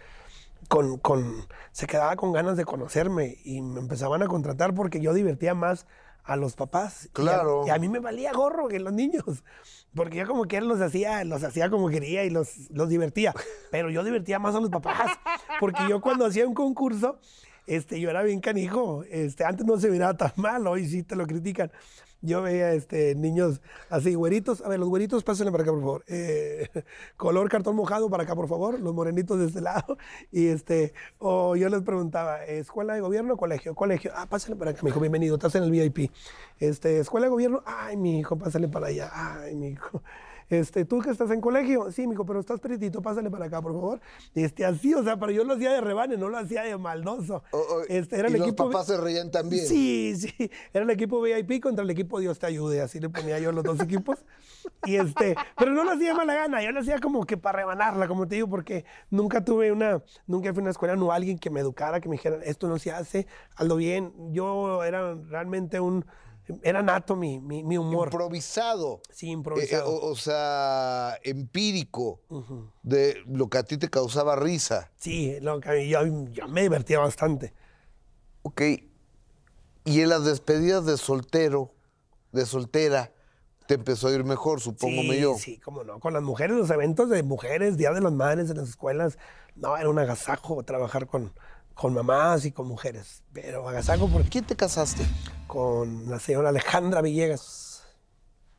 [0.68, 5.14] con, con, se quedaba con ganas de conocerme y me empezaban a contratar porque yo
[5.14, 5.87] divertía más
[6.29, 7.09] a los papás.
[7.12, 7.64] Claro.
[7.67, 9.25] Y a, y a mí me valía gorro que los niños.
[9.95, 13.35] Porque yo como que los hacía, los hacía como quería y los, los divertía.
[13.73, 15.19] Pero yo divertía más a los papás.
[15.59, 17.19] Porque yo cuando hacía un concurso,
[17.67, 19.05] este, yo era bien canijo.
[19.11, 21.73] Este, antes no se miraba tan mal, hoy sí te lo critican.
[22.20, 24.61] Yo veía este, niños así, güeritos.
[24.62, 26.04] A ver, los güeritos, pásenle para acá, por favor.
[26.09, 26.68] Eh,
[27.16, 28.81] color cartón mojado para acá, por favor.
[28.81, 29.96] Los morenitos de este lado.
[30.33, 33.74] Y este, o yo les preguntaba, ¿escuela de gobierno o colegio?
[33.74, 34.12] Colegio.
[34.14, 35.37] Ah, pásenle para acá, mi hijo, bienvenido.
[35.37, 36.11] Estás en el VIP.
[36.59, 37.62] Este, ¿escuela de gobierno?
[37.66, 39.11] Ay, mi hijo, pásale para allá.
[39.12, 40.02] Ay, mi hijo.
[40.48, 41.92] Este, ¿tú que estás en colegio?
[41.92, 44.00] Sí, mijo, pero estás peritito, pásale para acá, por favor.
[44.34, 47.42] Este, así, o sea, pero yo lo hacía de rebane, no lo hacía de maldoso.
[47.50, 48.70] Oh, oh, Este, era y el los equipo...
[48.70, 49.66] papás se reían también.
[49.66, 50.50] Sí, sí.
[50.72, 52.80] Era el equipo VIP contra el equipo Dios te ayude.
[52.80, 54.24] Así le ponía yo los dos equipos.
[54.84, 56.62] Y este, pero no lo hacía de mala gana.
[56.62, 60.52] Yo lo hacía como que para rebanarla, como te digo, porque nunca tuve una, nunca
[60.52, 62.90] fui a una escuela, no alguien que me educara, que me dijera, esto no se
[62.92, 64.12] hace, hazlo bien.
[64.32, 66.04] Yo era realmente un,
[66.62, 68.08] era nato mi, mi, mi humor.
[68.08, 69.00] Improvisado.
[69.11, 69.88] Sí, Eh, improvisado.
[69.90, 72.20] o, o sea, empírico
[72.82, 74.90] de lo que a ti te causaba risa.
[74.96, 76.00] Sí, lo que a mí- yo,
[76.32, 77.52] yo me divertía bastante.
[78.42, 78.62] Ok.
[79.84, 81.72] Y en las despedidas de soltero,
[82.32, 83.12] de soltera,
[83.66, 85.34] te empezó a ir mejor, supóngome sí, yo.
[85.38, 86.00] Sí, cómo no.
[86.00, 89.18] Con las mujeres, los eventos de mujeres, Día de las Madres en las escuelas,
[89.56, 91.32] no, era un agasajo trabajar con,
[91.81, 93.23] con mamás y con mujeres.
[93.33, 95.07] Pero agasajo porque ¿Quién te casaste?
[95.47, 97.85] con la señora Alejandra Villegas.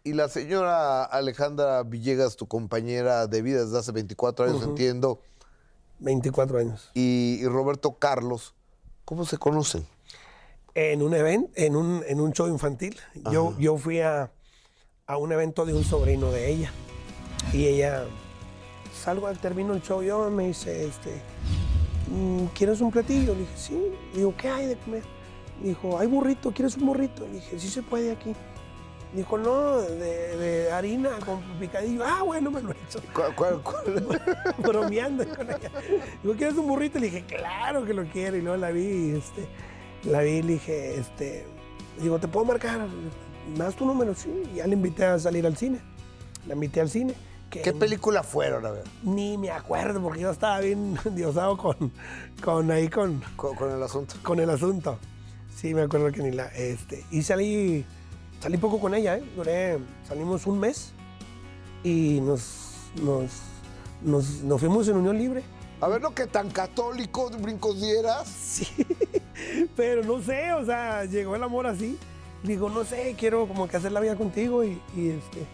[0.03, 5.21] Y la señora Alejandra Villegas, tu compañera de vida desde hace 24 años, entiendo,
[5.99, 6.89] 24 años.
[6.93, 8.55] y, y Roberto Carlos,
[9.03, 9.85] ¿cómo se conocen?
[10.73, 12.97] En un evento, en un, en un show infantil.
[13.31, 14.31] Yo, yo fui a,
[15.05, 16.71] a un evento de un sobrino de ella.
[17.51, 18.05] Y ella,
[19.03, 21.58] salgo, termino el show, yo me dice, este, "Mm,
[22.53, 23.33] ¿quieres un platillo?
[23.33, 23.91] Le dije, sí.
[24.13, 25.03] Le digo, ¿qué hay de comer?
[25.63, 27.25] Dijo, hay burrito, ¿quieres un burrito?
[27.27, 28.33] Le dije, sí se puede aquí.
[29.13, 32.03] Dijo, no, de, de harina con picadillo.
[32.05, 33.01] Ah, bueno, me lo he hecho.
[33.13, 34.17] ¿Cuál- cuál- cuál?
[34.59, 35.71] bromeando con ella.
[36.21, 36.99] Digo, ¿quieres un burrito?
[36.99, 38.37] Le dije, claro que lo quiero.
[38.37, 39.47] Y luego la vi, y, este,
[40.03, 41.45] la vi y le dije, este,
[41.99, 42.87] digo, ¿te puedo marcar?
[43.51, 44.13] ¿Me das tu número?
[44.13, 44.29] Sí.
[44.53, 45.79] Y ya le invité a salir al cine.
[46.47, 47.13] La invité al cine.
[47.49, 48.65] Que ¿Qué película fueron?
[48.65, 51.91] A ver, Ni me acuerdo, porque yo estaba bien diosado con,
[52.43, 54.15] con ahí, con, con, con el asunto.
[54.23, 54.97] con el asunto.
[55.55, 57.85] Sí, me acuerdo que ni la, este, y salí,
[58.39, 59.23] salí poco con ella, ¿eh?
[59.35, 60.93] Duré, salimos un mes
[61.83, 63.41] y nos, nos,
[64.01, 65.43] nos, nos fuimos en unión libre.
[65.81, 68.27] A ver, lo que tan católico brincos dieras.
[68.27, 68.67] Sí,
[69.75, 71.97] pero no sé, o sea, llegó el amor así.
[72.43, 75.45] Digo, no sé, quiero como que hacer la vida contigo y, y, este,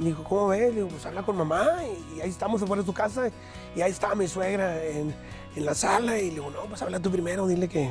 [0.00, 0.68] me dijo, ¿cómo ves?
[0.70, 3.30] Le digo, pues habla con mamá y, y ahí estamos afuera de su casa
[3.76, 5.14] y ahí estaba mi suegra en,
[5.56, 7.90] en la sala y le digo, no, pues habla tú primero, dile que,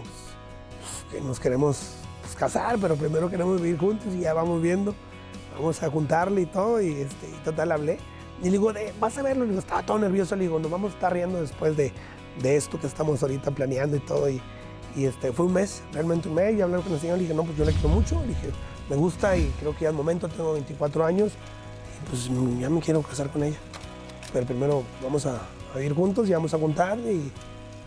[1.11, 4.93] que nos queremos pues, casar, pero primero queremos vivir juntos y ya vamos viendo,
[5.55, 7.97] vamos a juntarle y todo y, este, y total hablé.
[8.41, 10.71] Y le digo, "De- vas a verlo, le digo, estaba todo nervioso, le digo, nos
[10.71, 11.91] vamos a estar riendo después de,
[12.41, 14.29] de esto que estamos ahorita planeando y todo.
[14.29, 14.41] Y,
[14.95, 17.33] y, este, fue un mes, realmente un mes, y hablé con el señor, le dije,
[17.35, 18.49] no, pues yo le quiero mucho, le dije,
[18.89, 21.33] me gusta y creo que ya es momento, tengo 24 años,
[22.09, 23.57] pues ya me quiero casar con ella.
[24.31, 25.41] Pero primero vamos a,
[25.73, 27.31] a vivir juntos y vamos a juntar y,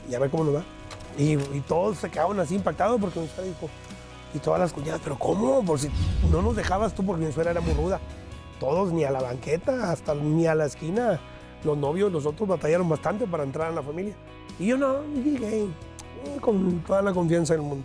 [0.09, 0.65] y a ver cómo nos va.
[1.19, 1.37] Y,
[1.69, 3.69] todos se quedaron así impactados porque mi suegra dijo,
[4.35, 5.63] y todas las cuñadas, pero ¿cómo?
[5.65, 5.91] Por si
[6.31, 8.01] no nos dejabas tú porque mi suegra era muy ruda.
[8.59, 11.21] Todos, ni a la banqueta, hasta ni a la esquina.
[11.65, 14.15] Los novios, los otros batallaron bastante para entrar en la familia.
[14.59, 15.69] Y yo no, dije, eh,
[16.41, 17.85] con toda la confianza del mundo.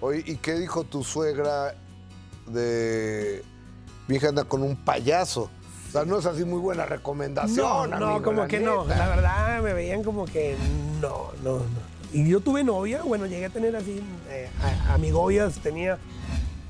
[0.00, 1.74] Oye, ¿y qué dijo tu suegra
[2.46, 3.42] de
[4.06, 5.50] mi hija anda con un payaso.
[5.88, 7.90] O sea, no es así muy buena recomendación.
[7.90, 8.84] No, no, como que no.
[8.84, 10.54] La verdad me veían como que
[11.00, 11.98] no, no, no.
[12.12, 14.48] Y yo tuve novia, bueno, llegué a tener así, eh,
[14.88, 15.98] amigobias tenía,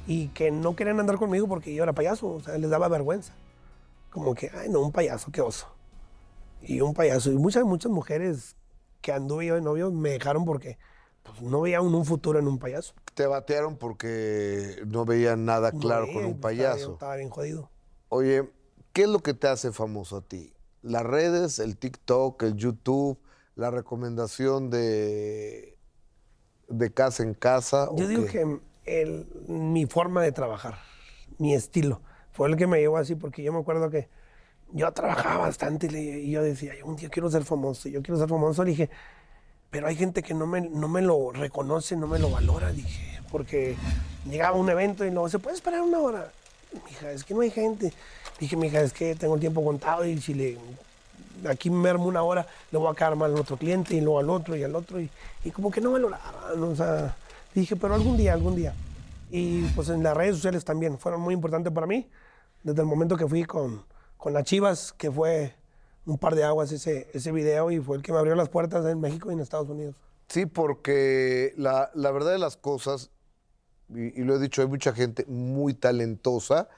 [0.07, 3.35] y que no querían andar conmigo porque yo era payaso, o sea, les daba vergüenza.
[4.11, 5.69] Como que, ay, no, un payaso, qué oso.
[6.63, 7.31] Y un payaso.
[7.31, 8.57] Y muchas, muchas mujeres
[9.01, 10.79] que anduve yo de novio me dejaron porque
[11.23, 12.95] pues, no veían un futuro en un payaso.
[13.15, 16.93] Te batearon porque no veían nada claro con un estaba payaso.
[16.95, 17.71] Estaba bien jodido.
[18.09, 18.49] Oye,
[18.99, 20.53] ¿qué es lo que te hace famoso a ti?
[20.83, 23.17] ¿Las redes, el TikTok, el YouTube,
[23.55, 25.79] la recomendación de,
[26.67, 27.89] de casa en casa?
[27.95, 28.33] Yo digo qué?
[28.33, 30.81] que el- mi forma de trabajar,
[31.39, 32.01] mi estilo,
[32.33, 34.09] fue el que me llevó así, porque yo me acuerdo que
[34.73, 38.29] yo trabajaba bastante y, yo decía, "Yo un día quiero ser famoso, yo quiero ser
[38.29, 38.65] famoso.
[38.65, 38.91] Le dije,
[39.71, 43.21] pero hay gente que no me, no me lo reconoce, no me lo valora, dije,
[43.31, 43.77] porque
[44.29, 46.33] llegaba a un evento y luego, ¿se puede esperar una hora?
[46.87, 47.93] Mija, es que no hay gente.
[48.39, 50.59] Dije, mija, es que tengo el tiempo contado y si le
[51.49, 54.19] aquí me armo una hora, le voy a quedar mal al otro cliente y luego
[54.19, 55.01] al otro y al otro.
[55.01, 55.11] Y,
[55.45, 57.17] y como que no valoraban, o sea,
[57.55, 58.75] dije, pero algún día, algún día.
[59.31, 62.09] Y pues en las redes sociales también fueron muy importantes para mí,
[62.63, 63.85] desde el momento que fui con,
[64.17, 65.55] con las Chivas, que fue
[66.07, 68.85] un par de aguas ese, ese video y fue el que me abrió las puertas
[68.87, 69.95] en México y en Estados Unidos.
[70.29, 73.11] Sí, porque la, la verdad de las cosas,
[73.94, 76.68] y, y lo he dicho, hay mucha gente muy talentosa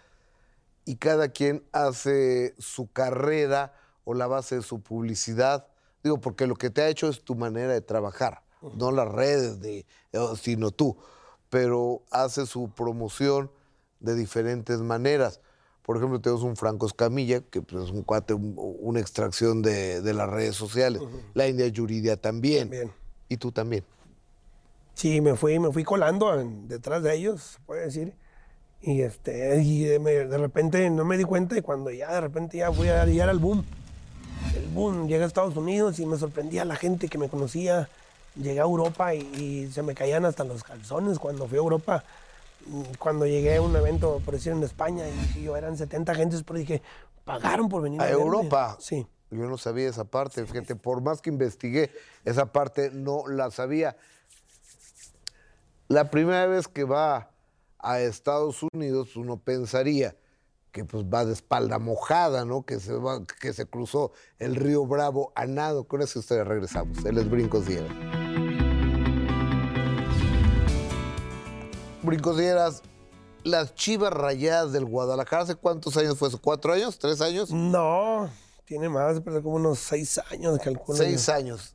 [0.84, 5.66] y cada quien hace su carrera o la base de su publicidad.
[6.02, 8.42] Digo, porque lo que te ha hecho es tu manera de trabajar,
[8.76, 10.96] no las redes, de, eh, sino tú.
[11.50, 13.50] Pero hace su promoción
[14.00, 15.40] de diferentes maneras.
[15.82, 20.00] Por ejemplo, tenemos un Franco Escamilla, que pues, es un cuate, un- una extracción de,
[20.00, 21.02] de las redes sociales.
[21.34, 22.68] La India Yuridia también.
[22.70, 22.92] También.
[23.28, 23.84] Y tú también.
[25.00, 28.12] Sí, me fui, me fui colando en- detrás de ellos, puede decir.
[28.82, 32.58] Y, este, y de, de repente no me di cuenta y cuando ya de repente
[32.58, 33.64] ya fui a llegar al boom.
[34.54, 37.88] El boom, llegué a Estados Unidos y me sorprendía la gente que me conocía.
[38.36, 42.04] Llegué a Europa y, y se me caían hasta los calzones cuando fui a Europa.
[42.98, 46.58] Cuando llegué a un evento, por decir, en España, y yo, eran 70 gentes, pero
[46.58, 46.82] dije,
[47.24, 48.22] pagaron por venir a, ¿A verme".
[48.22, 48.76] Europa?
[48.80, 49.06] Sí.
[49.30, 51.90] Yo no sabía esa parte, fíjate, por más que investigué,
[52.26, 53.96] esa parte no la sabía.
[55.90, 57.32] La primera vez que va
[57.80, 60.16] a Estados Unidos, uno pensaría
[60.70, 62.62] que pues va de espalda mojada, ¿no?
[62.62, 65.88] Que se, va, que se cruzó el río Bravo a nado.
[65.88, 67.04] Con esa historia regresamos.
[67.04, 67.90] Él es Brincos Dieras.
[72.04, 72.82] Brincos Dieras,
[73.42, 76.40] las chivas rayadas del Guadalajara, ¿hace cuántos años fue eso?
[76.40, 77.00] ¿Cuatro años?
[77.00, 77.50] ¿Tres años?
[77.50, 78.30] No,
[78.64, 80.96] tiene más, pero como unos seis años, calculo.
[80.96, 81.74] Seis años.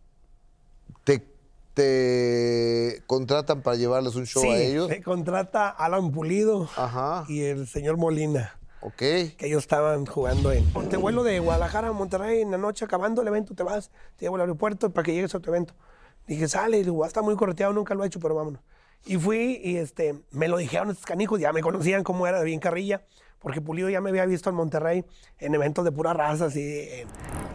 [1.03, 1.34] ¿Te,
[1.75, 4.89] te contratan para llevarles un show sí, a ellos?
[4.89, 7.25] me contrata Alan Pulido Ajá.
[7.27, 8.95] y el señor Molina, Ok.
[8.97, 10.65] que ellos estaban jugando en...
[10.89, 14.25] Te vuelo de Guadalajara a Monterrey en la noche, acabando el evento, te vas, te
[14.25, 15.73] llevo al aeropuerto para que llegues a tu evento.
[16.27, 18.61] Dije, sale, digo, "Va a estar muy correteado, nunca lo he hecho, pero vámonos.
[19.05, 22.45] Y fui y este, me lo dijeron estos canijos, ya me conocían cómo era de
[22.45, 23.03] bien carrilla,
[23.45, 25.05] porque Pulido ya me había visto en Monterrey
[25.37, 27.07] en eventos de pura raza, así, en,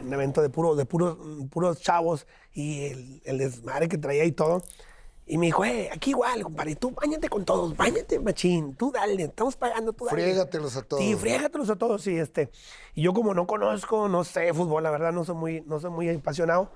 [0.06, 1.18] en eventos de, puro, de puros,
[1.50, 4.62] puros chavos y el, el desmadre que traía y todo.
[5.26, 9.24] Y me dijo, eh, aquí igual, compadre, tú bañate con todos, bañate, machín, tú dale,
[9.24, 10.22] estamos pagando, tú dale.
[10.22, 11.02] Friégatelos a todos.
[11.02, 12.52] Sí, friégatelos a todos, sí, este.
[12.94, 15.90] Y yo como no conozco, no sé fútbol, la verdad, no soy muy, no soy
[15.90, 16.70] muy apasionado.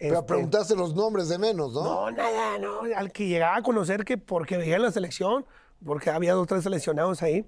[0.00, 1.84] Pero este, preguntaste los nombres de menos, ¿no?
[1.84, 2.80] no, nada, no.
[2.96, 5.46] Al que llegaba a conocer que porque veía la selección,
[5.86, 7.46] porque había dos tres seleccionados ahí,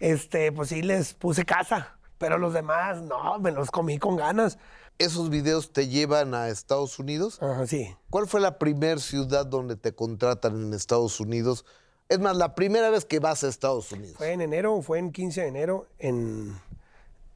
[0.00, 1.96] este, pues sí les puse casa.
[2.18, 4.58] Pero los demás, no, me los comí con ganas.
[4.98, 7.42] ¿Esos videos te llevan a Estados Unidos?
[7.42, 7.96] Ajá, sí.
[8.10, 11.64] ¿Cuál fue la primera ciudad donde te contratan en Estados Unidos?
[12.10, 14.16] Es más, la primera vez que vas a Estados Unidos.
[14.18, 16.60] Fue en enero, fue en 15 de enero en,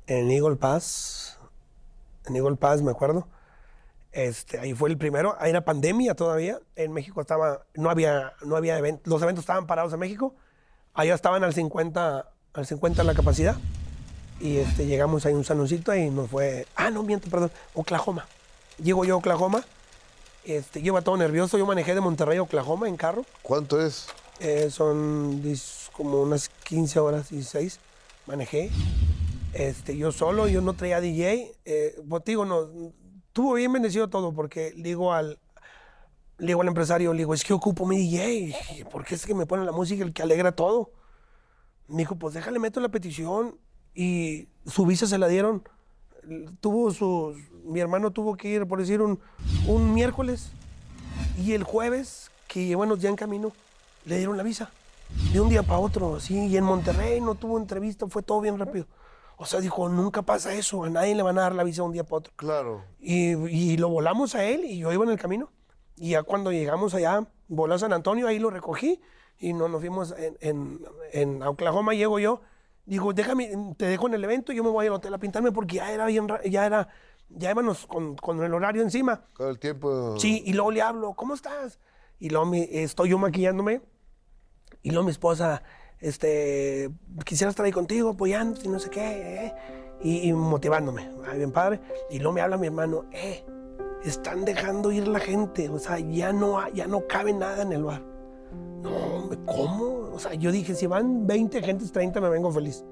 [0.07, 1.39] en Eagle Pass.
[2.27, 3.29] En Eagle Pass, me acuerdo.
[4.13, 5.35] Este, ahí fue el primero.
[5.39, 6.61] Ahí era pandemia todavía.
[6.77, 9.11] En México estaba, no había, no había eventos.
[9.11, 10.35] Los eventos estaban parados en México.
[10.93, 13.57] Allá estaban al 50, al 50 la capacidad.
[14.41, 16.67] Y este, llegamos ahí a un sanoncito y nos fue.
[16.75, 17.51] Ah, no, miento, perdón.
[17.75, 18.27] Oklahoma.
[18.83, 19.65] Llego yo a Oklahoma.
[20.45, 21.59] Este, yo iba todo nervioso.
[21.59, 23.25] Yo manejé de Monterrey a Oklahoma en carro.
[23.43, 24.07] ¿Cuánto es?
[24.41, 25.43] Eh, son
[25.93, 27.79] como unas 15 horas, 16,
[28.27, 28.71] manejé.
[29.53, 31.53] Este, yo solo, yo no traía DJ.
[31.65, 32.93] Eh, pues, digo, no,
[33.33, 35.39] tuvo bien bendecido todo porque digo al,
[36.39, 38.87] le digo al empresario, le digo, es que ocupo mi DJ.
[38.91, 40.91] porque es que me pone la música el que alegra todo?
[41.95, 43.57] Me dijo, pues déjale, meto la petición.
[43.95, 45.63] Y su visa se la dieron.
[46.59, 49.21] Tuvo su, mi hermano tuvo que ir, por decir, un,
[49.69, 50.51] un miércoles.
[51.39, 53.53] Y el jueves, que bueno, ya en camino,
[54.07, 54.73] le dieron la visa.
[55.33, 56.49] De un día para otro, sí.
[56.49, 58.87] Y en Monterrey no tuvo entrevista, fue todo bien rápido.
[59.37, 61.87] O sea, dijo, nunca pasa eso, a nadie le van a dar la visa de
[61.87, 62.33] un día para otro.
[62.35, 62.83] Claro.
[62.99, 65.53] Y, y lo volamos a él y yo iba en el camino.
[65.97, 69.01] Y ya cuando llegamos allá, voló a San Antonio, ahí lo recogí
[69.39, 70.81] y no, nos fuimos en, en,
[71.13, 72.41] en Oklahoma, llego yo.
[72.87, 75.77] Digo, déjame, te dejo en el evento yo me voy al hotel a pintarme porque
[75.77, 76.89] ya era bien, ya era,
[77.31, 79.25] ya íbamos con, con el horario encima.
[79.35, 80.17] Con el tiempo.
[80.19, 81.79] Sí, y luego le hablo, ¿cómo estás?
[82.19, 83.81] Y luego mi- estoy yo maquillándome
[84.83, 85.63] y luego mi esposa,
[85.99, 86.91] este,
[87.25, 89.55] quisiera estar ahí contigo, apoyando, y no sé qué, eh,
[90.03, 91.81] y, y motivándome, ay, bien padre.
[92.11, 93.45] Y luego me habla mi hermano, eh,
[94.05, 97.85] están dejando ir la gente, o sea, ya no, ya no cabe nada en el
[97.85, 98.03] bar.
[98.85, 99.85] No, ¿cómo?
[100.15, 102.85] O sea, yo dije, si van 20 gentes, 30, me vengo feliz.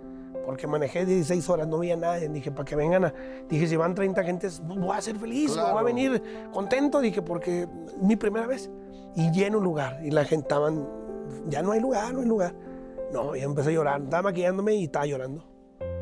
[0.44, 2.16] Porque manejé 16 horas, no veía nada.
[2.18, 3.14] Dije, para que vengan a...
[3.48, 5.86] Dije, si van 30 gentes, voy a ser feliz, me voy a Claro.
[5.86, 7.00] venir contento.
[7.00, 7.68] Dije, porque es
[8.00, 8.68] mi primera vez.
[9.14, 10.00] Y lleno el lugar.
[10.02, 10.88] Y la gente estaban...
[11.48, 12.54] Ya no hay lugar, no hay lugar.
[13.12, 14.02] No, y empecé a llorar.
[14.02, 15.44] Estaba maquillándome y estaba llorando.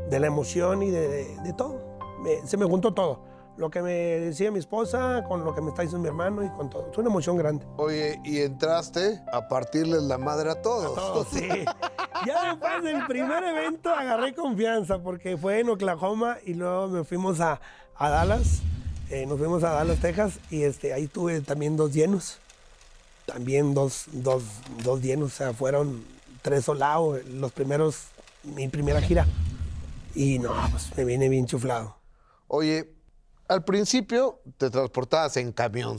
[0.08, 1.98] De la emoción y de, de- de todo.
[2.22, 3.20] Me- se me juntó todo.
[3.60, 6.48] Lo que me decía mi esposa, con lo que me está diciendo mi hermano y
[6.48, 6.88] con todo.
[6.90, 7.66] Es una emoción grande.
[7.76, 10.94] Oye, y entraste a partirles la madre a todos.
[10.94, 11.46] todo, sí.
[12.26, 17.40] Ya después del primer evento agarré confianza porque fue en Oklahoma y luego nos fuimos
[17.40, 17.60] a,
[17.96, 18.60] a Dallas.
[19.10, 22.38] eh, nos fuimos a Dallas, Texas y este, ahí tuve también dos llenos.
[23.26, 24.42] También dos, dos,
[24.82, 26.02] dos llenos, o sea, fueron
[26.40, 28.06] tres solados, los primeros,
[28.42, 29.26] mi primera gira.
[30.14, 31.96] Y no, pues me viene bien chuflado.
[32.48, 32.90] Oye,
[33.50, 35.98] al principio te transportabas en camión,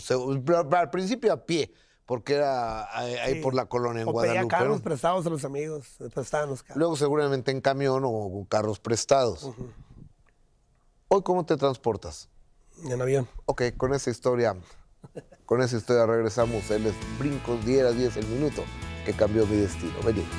[0.74, 1.74] al principio a pie,
[2.06, 3.42] porque era ahí Sí.
[3.42, 4.52] por la colonia en o pedía Guadalupe.
[4.56, 4.84] carros ¿no?
[4.84, 6.78] prestados a los amigos, prestaban los carros.
[6.78, 9.52] Luego seguramente en camión o carros prestados.
[11.10, 12.30] Hoy, ¿cómo te transportas?
[12.86, 13.28] En avión.
[13.48, 14.56] Ok, con esa historia,
[15.46, 16.72] con esa historia regresamos.
[16.72, 18.64] Él es Brincos Diera 10 el minuto
[19.06, 19.94] que cambió mi destino.
[20.06, 20.30] Venimos.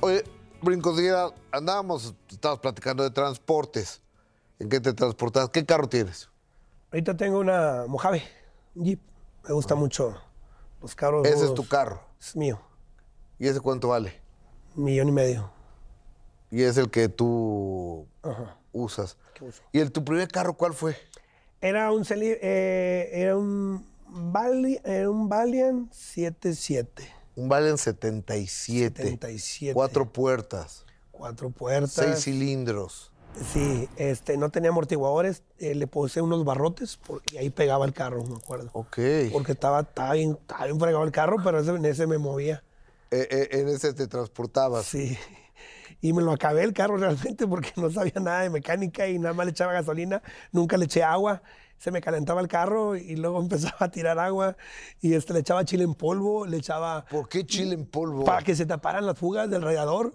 [0.00, 0.22] Oye,
[0.64, 4.00] Brincos Diera, andábamos, estabas platicando de transportes.
[4.58, 5.48] ¿En qué te transportas?
[5.50, 6.30] ¿Qué carro tienes?
[6.92, 8.22] Ahorita tengo una Mojave,
[8.74, 9.00] un Jeep.
[9.46, 10.16] Me gusta mucho
[10.80, 11.26] los carros.
[11.26, 12.00] Ese es tu carro.
[12.18, 12.60] Es mío,
[13.38, 14.20] ¿Y ese cuánto vale?
[14.76, 15.50] un millón y medio.
[16.50, 18.56] Y es el que tú Ajá.
[18.72, 19.16] usas.
[19.34, 19.62] ¿Qué uso?
[19.72, 20.96] ¿Y el, tu primer carro cuál fue?
[21.60, 27.12] Era un, eh, era un, Vali- era un Valiant 77.
[27.36, 29.02] Un Valen 77.
[29.02, 29.74] 77.
[29.74, 30.84] Cuatro puertas.
[31.10, 31.92] Cuatro puertas.
[31.92, 33.10] Seis cilindros.
[33.52, 35.42] Sí, este, no tenía amortiguadores.
[35.58, 38.70] eh, le puse unos barrotes por- y ahí pegaba el carro, me acuerdo.
[38.72, 38.98] Ok.
[39.32, 42.62] Porque estaba, estaba, bien, estaba bien fregado el carro, pero ese, en ese me movía.
[43.10, 44.86] Eh, eh, en ese te transportabas.
[44.86, 45.18] Sí.
[46.00, 49.34] Y me lo acabé el carro realmente porque no sabía nada de mecánica y nada
[49.34, 51.42] más le echaba gasolina, nunca le eché agua.
[51.78, 54.56] Se me calentaba el carro y luego empezaba a tirar agua
[55.00, 58.24] y este, le echaba chile en polvo, le echaba ¿Por qué chile en polvo?
[58.24, 60.12] para que se taparan las fugas del radiador.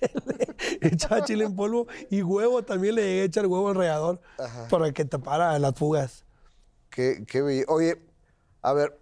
[0.80, 4.20] le echaba chile en polvo y huevo también le llegué a echar huevo al radiador
[4.70, 6.24] para que tapara las fugas.
[6.88, 7.64] Qué, qué bello.
[7.68, 8.00] Oye,
[8.62, 8.98] a ver,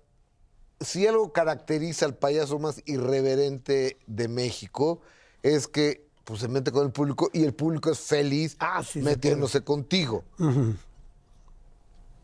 [0.81, 5.01] si algo caracteriza al payaso más irreverente de México
[5.43, 9.01] es que pues, se mete con el público y el público es feliz Ah, sí,
[9.01, 10.25] metiéndose contigo.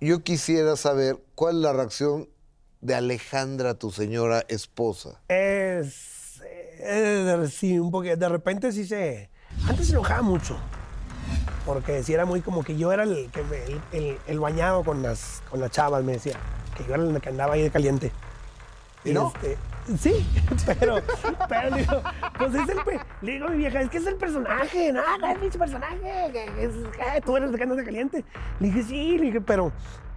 [0.04, 2.28] Yo quisiera saber cuál es la reacción
[2.82, 5.18] de Alejandra, tu señora esposa.
[5.28, 6.42] Es,
[6.80, 8.14] eh, de- sí, un poquito.
[8.14, 9.30] De repente sí se.
[9.66, 10.58] Antes se enojaba mucho.
[11.64, 14.84] Porque sí era muy como que yo era el, que me- el, el- el bañado
[14.84, 16.38] con las, con las chavas, me decía.
[16.76, 18.12] Que yo era el que andaba ahí de caliente.
[19.06, 19.32] ¿Y no?
[19.34, 19.56] este,
[19.98, 20.26] sí,
[20.66, 20.96] pero,
[21.48, 22.02] pero digo,
[22.38, 22.78] pues es el.
[23.22, 26.26] Le digo a mi vieja, es que es el personaje, no, no es mi personaje.
[26.58, 28.24] es, que tú eres de caliente.
[28.60, 29.72] Le dije, sí, le dije, pero.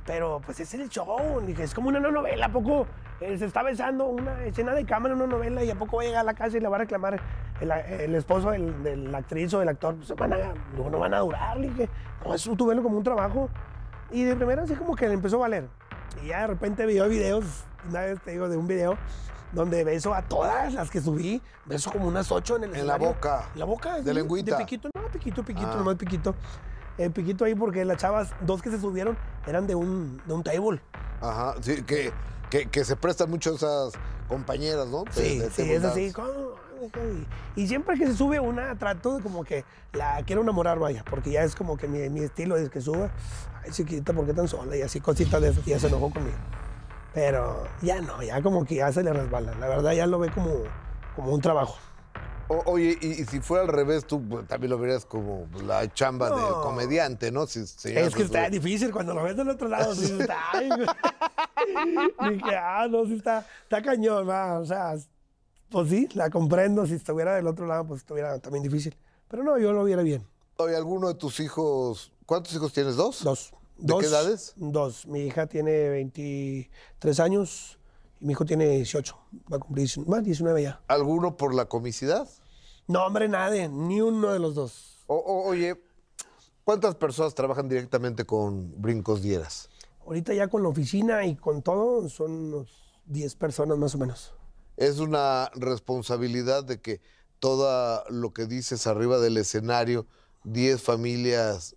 [0.05, 2.87] Pero pues es el show, le dije, es como una novela, ¿a poco
[3.19, 6.05] eh, se está besando una escena de cámara una novela y a poco va a
[6.05, 7.19] llegar a la casa y le va a reclamar
[7.59, 9.97] el, el esposo de la actriz o del actor?
[9.97, 10.37] Pues van a,
[10.77, 11.89] no, no van a durar, le dije,
[12.23, 13.49] no, eso tú como un trabajo.
[14.09, 15.67] Y de primera así como que le empezó a valer.
[16.23, 18.97] Y ya de repente vio videos, una vez te digo, de un video
[19.51, 22.97] donde beso a todas las que subí, beso como unas ocho en el En la
[22.97, 23.49] boca.
[23.53, 24.01] En la boca.
[24.01, 24.57] ¿De lengüita?
[24.57, 25.75] De piquito, no, piquito, piquito, Ah.
[25.77, 26.35] nomás piquito.
[26.97, 30.43] Eh, piquito ahí porque las chavas, dos que se subieron, eran de un, de un
[30.43, 30.81] table.
[31.21, 32.11] Ajá, sí, que,
[32.49, 33.93] que, que se prestan mucho esas
[34.27, 35.03] compañeras, ¿no?
[35.11, 36.11] Sí, sí, es así.
[37.55, 39.63] Y, y siempre que se sube una, trato de como que
[39.93, 43.09] la quiero enamorar, vaya, porque ya es como que mi, mi estilo es que suba.
[43.63, 44.75] Ay, chiquita, ¿por qué tan sola?
[44.75, 46.35] Y así cositas de esas, y ya se enojó conmigo.
[47.13, 49.53] Pero ya no, ya como que ya se le resbala.
[49.59, 50.51] La verdad, ya lo ve como,
[51.15, 51.75] como un trabajo.
[52.49, 55.91] O- oye, y, y si fuera al revés, tú pues, también lo verías como la
[55.93, 56.61] chamba No.
[56.61, 57.45] comediante, ¿no?
[57.47, 59.93] Si, si Es que está difícil cuando lo ves del otro lado.
[59.95, 60.69] sí, está, ay.
[62.29, 64.59] Dije, ah, no, sí está, está cañón, va.
[64.59, 64.95] O sea,
[65.69, 66.85] pues sí, la comprendo.
[66.85, 68.95] Si estuviera del otro lado, pues estuviera también difícil.
[69.27, 70.25] Pero no, yo lo viera bien.
[70.57, 72.95] Oye, ¿alguno de tus hijos, cuántos hijos tienes?
[72.95, 73.23] ¿Dos?
[73.23, 73.53] Dos.
[73.77, 74.53] ¿De Dos, qué edades?
[74.55, 75.05] Dos.
[75.07, 77.79] Mi hija tiene 23 años
[78.19, 79.17] y mi hijo tiene 18.
[79.51, 80.81] Va a cumplir 19, bueno, 19 ya.
[80.87, 82.27] ¿Alguno por la comicidad?
[82.87, 83.69] No, hombre, nadie.
[83.69, 85.03] Ni uno de los dos.
[85.07, 85.79] O- o- oye,
[86.63, 89.69] ¿cuántas personas trabajan directamente con Brincos Dieras?
[90.05, 94.33] Ahorita ya con la oficina y con todo son unos 10 personas más o menos.
[94.77, 97.01] Es una responsabilidad de que
[97.39, 100.07] todo lo que dices arriba del escenario,
[100.43, 101.75] 10 familias,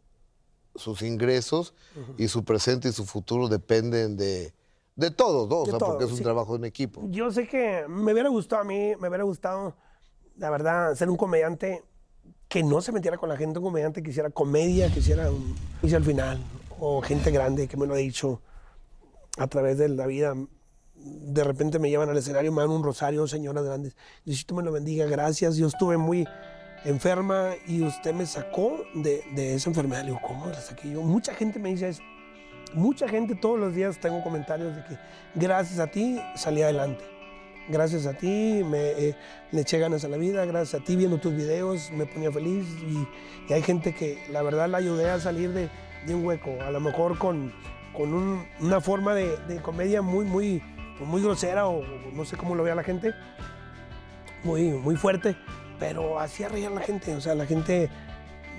[0.75, 1.75] sus ingresos
[2.17, 4.53] y su presente y su futuro dependen de,
[4.97, 5.59] de todos, ¿no?
[5.59, 6.23] O De sea, porque todo, es un sí.
[6.23, 7.03] trabajo en equipo.
[7.11, 9.77] Yo sé que me hubiera gustado a mí, me hubiera gustado,
[10.37, 11.83] la verdad, ser un comediante
[12.49, 15.55] que no se metiera con la gente, un comediante que hiciera comedia, que hiciera un
[15.83, 16.39] hice al final,
[16.79, 18.41] o gente grande que me lo ha dicho
[19.39, 20.35] a través de la vida.
[20.95, 23.97] De repente me llevan al escenario, me dan un rosario, señoras grandes.
[24.25, 25.57] Diosito me lo bendiga, gracias.
[25.57, 26.27] Yo estuve muy
[26.85, 29.23] enferma y usted me sacó de,
[29.55, 30.01] esa enfermedad.
[30.03, 31.03] Le digo, ¿cómo la saqué yo?
[31.03, 32.03] Mucha gente me dice eso.
[32.75, 34.99] Mucha gente todos los días tengo comentarios de que
[35.35, 37.05] gracias a ti salí adelante.
[37.69, 39.15] Gracias a ti me eh,
[39.53, 42.67] le eché ganas a la vida, gracias a ti viendo tus videos me ponía feliz
[42.83, 43.07] y,
[43.49, 45.69] y hay gente que la verdad la ayudé a salir de,
[46.13, 47.53] un hueco, a lo mejor con,
[47.93, 50.61] con un- una forma de, de comedia muy, muy,
[51.01, 53.13] muy grosera o no sé cómo lo vea la gente,
[54.43, 55.37] muy, muy fuerte,
[55.81, 57.89] pero hacía reír a la gente, o sea, la gente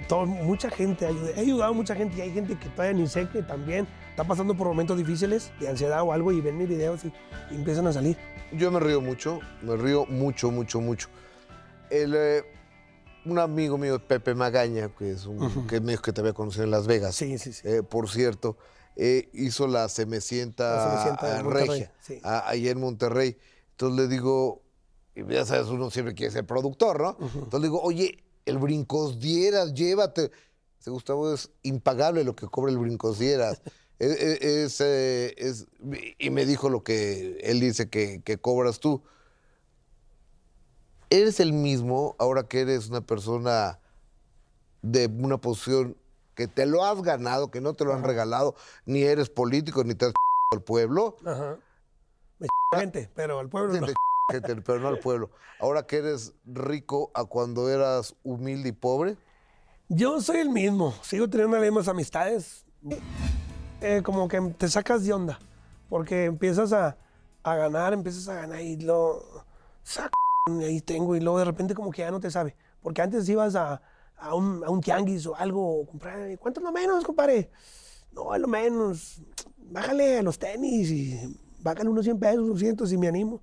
[0.10, 3.08] todo- mucha gente, ayudé- he ayudado a mucha gente y hay gente que todavía ni
[3.08, 6.68] sé que también está pasando por momentos difíciles de ansiedad o algo y ven mis
[6.68, 7.14] videos y,
[7.52, 8.18] y empiezan a salir.
[8.52, 11.08] Yo me río mucho, me río mucho, mucho, mucho.
[11.92, 12.44] El, eh,
[13.26, 16.64] un amigo mío, Pepe Magaña, que es un que me dijo que te había conocido
[16.64, 17.62] en Las Vegas, Sí, sí, sí.
[17.68, 18.58] eh, por cierto,
[18.96, 22.20] eh, hizo la Semecienta, La Cenicienta de eh, Monterrey, Regia, sí.
[22.24, 23.38] a- ahí en Monterrey.
[23.72, 24.64] Entonces le digo,
[25.16, 27.18] y ya sabes, uno siempre quiere ser productor, ¿no?
[27.20, 30.32] Entonces le digo, oye, el Brincos Dieras, llévate.
[30.78, 33.62] Dice, Gustavo, es impagable lo que cobra el Brincos Dieras.
[34.00, 35.68] es, es- es, eh, es-
[36.18, 39.04] y me dijo lo que él dice que, que cobras tú.
[41.10, 43.80] ¿Eres el mismo ahora que eres una persona
[44.82, 45.98] de una posición
[46.36, 48.56] que te lo has ganado, que no te lo han regalado,
[48.86, 50.14] ni eres político, ni te has
[50.54, 51.18] al pueblo?
[51.26, 51.58] Ajá.
[52.40, 52.48] Me
[52.80, 53.88] gente, pero al pueblo no.
[54.40, 55.32] Pero no al pueblo.
[55.60, 59.18] Ahora que eres rico a cuando eras humilde y pobre,
[59.90, 62.66] Yo soy el mismo, sigo teniendo las mismas amistades.
[63.82, 65.40] Eh, como que te sacas de onda,
[65.90, 66.98] porque empiezas a,
[67.44, 69.24] a ganar, empiezas a ganar y lo
[69.84, 70.18] saco,
[70.60, 72.56] y ahí tengo, y luego de repente como que ya no te sabe.
[72.82, 73.82] Porque antes ibas a,
[74.18, 77.52] a un, a un tianguis o algo, comprar, ¿cuánto lo menos, compadre?
[78.12, 79.22] No, es lo menos,
[79.58, 83.42] bájale a los tenis y bájale unos 100 pesos, 200 y me animo.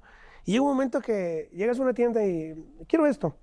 [0.49, 2.55] Y llega un momento que llegas a una tienda y
[2.87, 3.37] quiero esto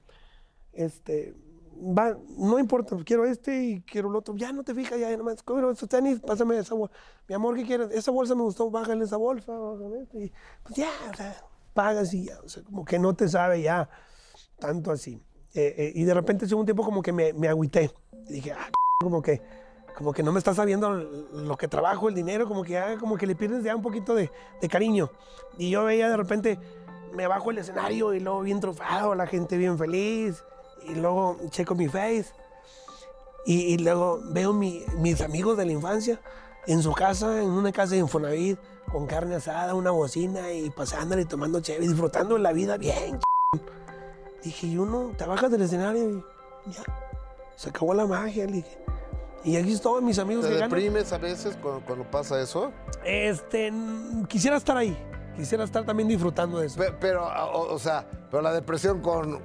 [0.74, 1.36] este,
[1.76, 5.44] va, no importa, quiero este y quiero el otro, ya no te fijas, ya nomás,
[5.44, 6.96] quiero esos tenis, pásame esa bolsa.
[7.28, 7.92] Mi amor, ¿qué quieres?
[7.92, 10.34] Esa bolsa me gustó, bájale esa bolsa, bájale esto", y
[10.64, 11.46] pues ya, o sea,
[11.76, 13.88] pagas y ya, o sea, como que no te sabe ya
[14.58, 15.22] tanto así.
[15.54, 17.92] Eh, eh, y de repente, hace un tiempo, como que me, me agüité.
[18.28, 19.44] Y dije, ah, como que,
[19.96, 23.28] como que no me está sabiendo lo que trabajo, el dinero, como que como que
[23.28, 25.12] le pierdes ya un poquito de, de cariño.
[25.58, 26.60] Y yo veía de repente,
[27.16, 30.44] me bajo el escenario y luego bien trofado, la gente bien feliz,
[30.88, 32.26] y luego checo mi face,
[33.46, 36.20] y, y luego veo mi- mis amigos de la infancia
[36.68, 38.60] en su casa, en una casa de Infonavit,
[38.92, 43.20] con carne asada, una bocina y pasándole y tomando chévere, disfrutando la vida bien.
[44.44, 46.24] Dije, y uno, te bajas del escenario
[46.66, 46.84] y ya,
[47.56, 48.46] se acabó la magia.
[48.46, 48.78] le dije.
[49.44, 50.70] Y aquí todos mis amigos ¿te que ganan.
[50.72, 52.72] deprimes a veces cuando, cuando pasa eso?
[53.04, 53.72] Este,
[54.28, 54.98] quisiera estar ahí,
[55.36, 56.80] quisiera estar también disfrutando de eso.
[56.80, 59.42] Pe- Pero, o, o sea, pero la depresión con, con,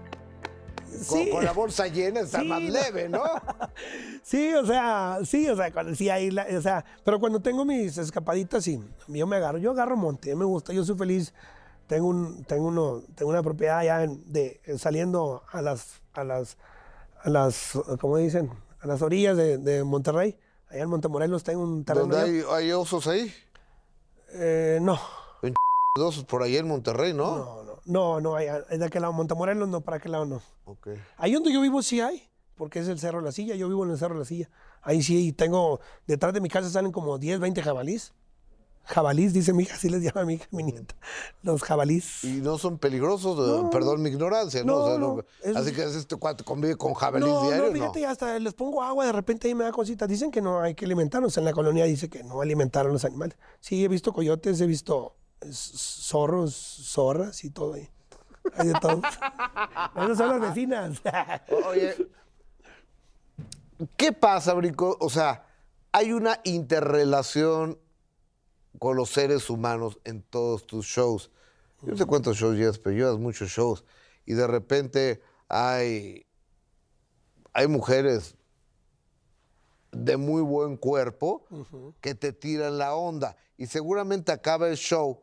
[1.00, 1.30] Sí.
[1.30, 2.70] con la bolsa llena está Sí, más no.
[2.70, 3.22] leve, ¿no?
[4.22, 7.64] Sí, o sea, sí, o sea, cuando, sí hay, la- o sea, pero cuando tengo
[7.64, 11.32] mis escapaditas, sí, yo me agarro, yo agarro monte, me gusta, yo soy feliz,
[11.86, 16.56] tengo un, tengo uno, tengo una propiedad allá en- de, saliendo a las, a las,
[17.22, 18.50] a las, ¿cómo dicen?
[18.80, 20.36] A las orillas de, de Monterrey,
[20.68, 22.06] allá en Montemorelos tengo un terreno.
[22.14, 22.52] Donde yo.
[22.54, 23.32] hay, hay osos ahí.
[24.32, 24.98] Eh, no,
[26.00, 27.36] de osos por ahí en Monterrey, ¿no?
[27.36, 30.42] no, no, no, no, allá, de aquel lado, Montemorelos no, para aquel lado no.
[30.64, 30.88] Ok.
[31.16, 33.84] Ahí donde yo vivo sí hay, porque es el Cerro de la Silla, yo vivo
[33.84, 34.50] en el Cerro de la Silla.
[34.82, 38.12] Ahí sí tengo, detrás de mi casa salen como 10, 20 jabalís.
[38.84, 40.96] Jabalís, dice mi hija, así les llama a mi hija, mi nieta.
[41.42, 42.24] Los jabalís.
[42.24, 44.72] Y no son peligrosos, perdón mi ignorancia, ¿no?
[44.72, 47.68] No, O sea, no, es- Así que este cuate convive con jabalís No, diario, no,
[47.68, 47.74] ¿no?
[47.74, 50.08] fíjate, hasta les pongo agua, de repente ahí me da cositas.
[50.08, 51.36] Dicen que no hay que alimentarnos.
[51.36, 53.36] En la colonia dice que no alimentar a los animales.
[53.60, 55.19] Sí, he visto coyotes, he visto eh,
[55.52, 57.88] zorros, zorras y todo ahí.
[58.54, 59.02] Hay de todo.
[59.96, 61.00] Esas son las vecinas.
[61.66, 61.94] Oye,
[63.96, 64.96] ¿qué pasa, Brico?
[65.00, 65.46] O sea,
[65.92, 67.78] hay una interrelación
[68.78, 71.30] con los seres humanos en todos tus shows.
[71.82, 73.84] Yo no sé cuántos shows llevas, pero llevas muchos shows.
[74.26, 76.26] Y de repente hay,
[77.52, 78.36] hay mujeres
[79.92, 81.44] de muy buen cuerpo
[82.00, 83.36] que te tiran la onda.
[83.56, 85.22] Y seguramente acaba el show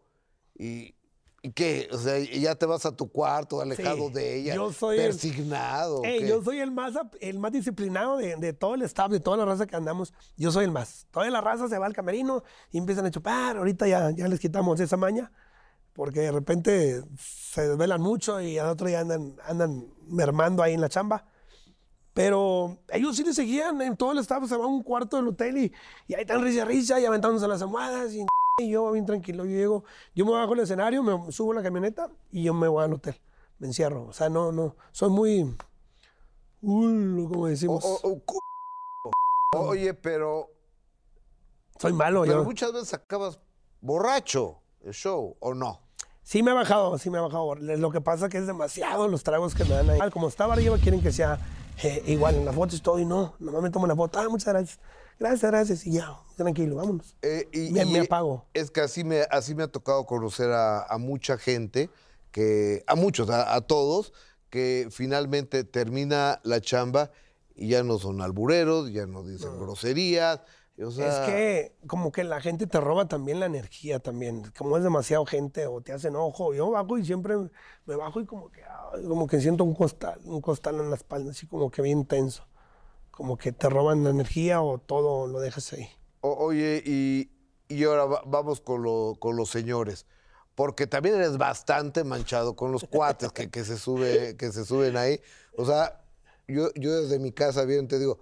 [0.58, 0.96] y,
[1.44, 1.88] y ¿qué?
[1.92, 5.04] O sea, ya te vas a tu cuarto alejado Sí, de ella, yo soy el-
[5.04, 6.02] persignado.
[6.02, 6.28] ¿qué?
[6.28, 9.46] yo soy el más, el más disciplinado de, de todo el staff, de toda la
[9.46, 10.14] raza que andamos.
[10.36, 11.06] Yo soy el más.
[11.12, 13.58] Toda la raza se va al camerino y empiezan a chupar.
[13.58, 15.32] Ahorita ya, ya les quitamos esa maña
[15.94, 20.82] porque de repente se desvelan mucho y al otro día andan, andan mermando ahí en
[20.82, 21.26] la chamba.
[22.14, 25.28] Pero ellos sí le seguían, en todo el staff se va a un cuarto del
[25.28, 25.72] hotel y,
[26.08, 28.26] y ahí están risa risa y aventándose las almohadas y,
[28.60, 29.84] y yo bien tranquilo, yo llego,
[30.16, 32.94] yo me bajo el escenario, me subo a la camioneta y yo me voy al
[32.94, 33.16] hotel,
[33.60, 35.44] me encierro, o sea, no, no, soy muy,
[36.64, 38.40] uh, como decimos, O- o- o cu-
[39.56, 40.50] Oye, pero,
[41.80, 42.44] soy malo pero yo.
[42.44, 43.40] muchas veces acabas
[43.80, 45.80] borracho el show, ¿o no?
[46.24, 47.56] Sí me ha bajado, sí me ha bajado.
[47.56, 50.12] Lo que pasa que es demasiado los tragos que me dan ahí.
[50.12, 51.40] Como estaba arriba, quieren que sea
[51.82, 54.20] eh, igual en las fotos y todo, y no, nomás me tomo la foto.
[54.20, 54.80] Ah, muchas gracias.
[55.20, 55.88] Gracias, gracias.
[55.88, 57.16] Y ya, tranquilo, vámonos.
[57.22, 58.46] Eh, y, Me- y me apago.
[58.54, 61.90] Es que así me, así me ha tocado conocer a, a mucha gente,
[62.32, 64.14] que, a muchos, a, a todos,
[64.50, 67.12] que finalmente termina la chamba
[67.56, 70.42] y ya no son albureros, ya no dicen groserías.
[70.82, 74.44] o sea, es que como que la gente te roba también la energía también.
[74.56, 76.54] Como es demasiado gente o te hacen ojo.
[76.54, 77.36] Yo bajo y siempre
[77.88, 78.62] me bajo y como que,
[79.08, 82.44] como que siento un costal, un costal en la espalda, así como que bien tenso.
[83.18, 85.90] Como que te roban la energía o todo lo dejas ahí.
[86.22, 87.32] O- oye, y,
[87.68, 90.06] y ahora va- vamos con, lo- con los señores.
[90.54, 94.98] Porque también eres bastante manchado con los cuates que, que se, sube, que se suben
[94.98, 95.20] ahí.
[95.58, 96.00] O sea,
[96.48, 98.20] yo, yo desde mi casa bien te digo,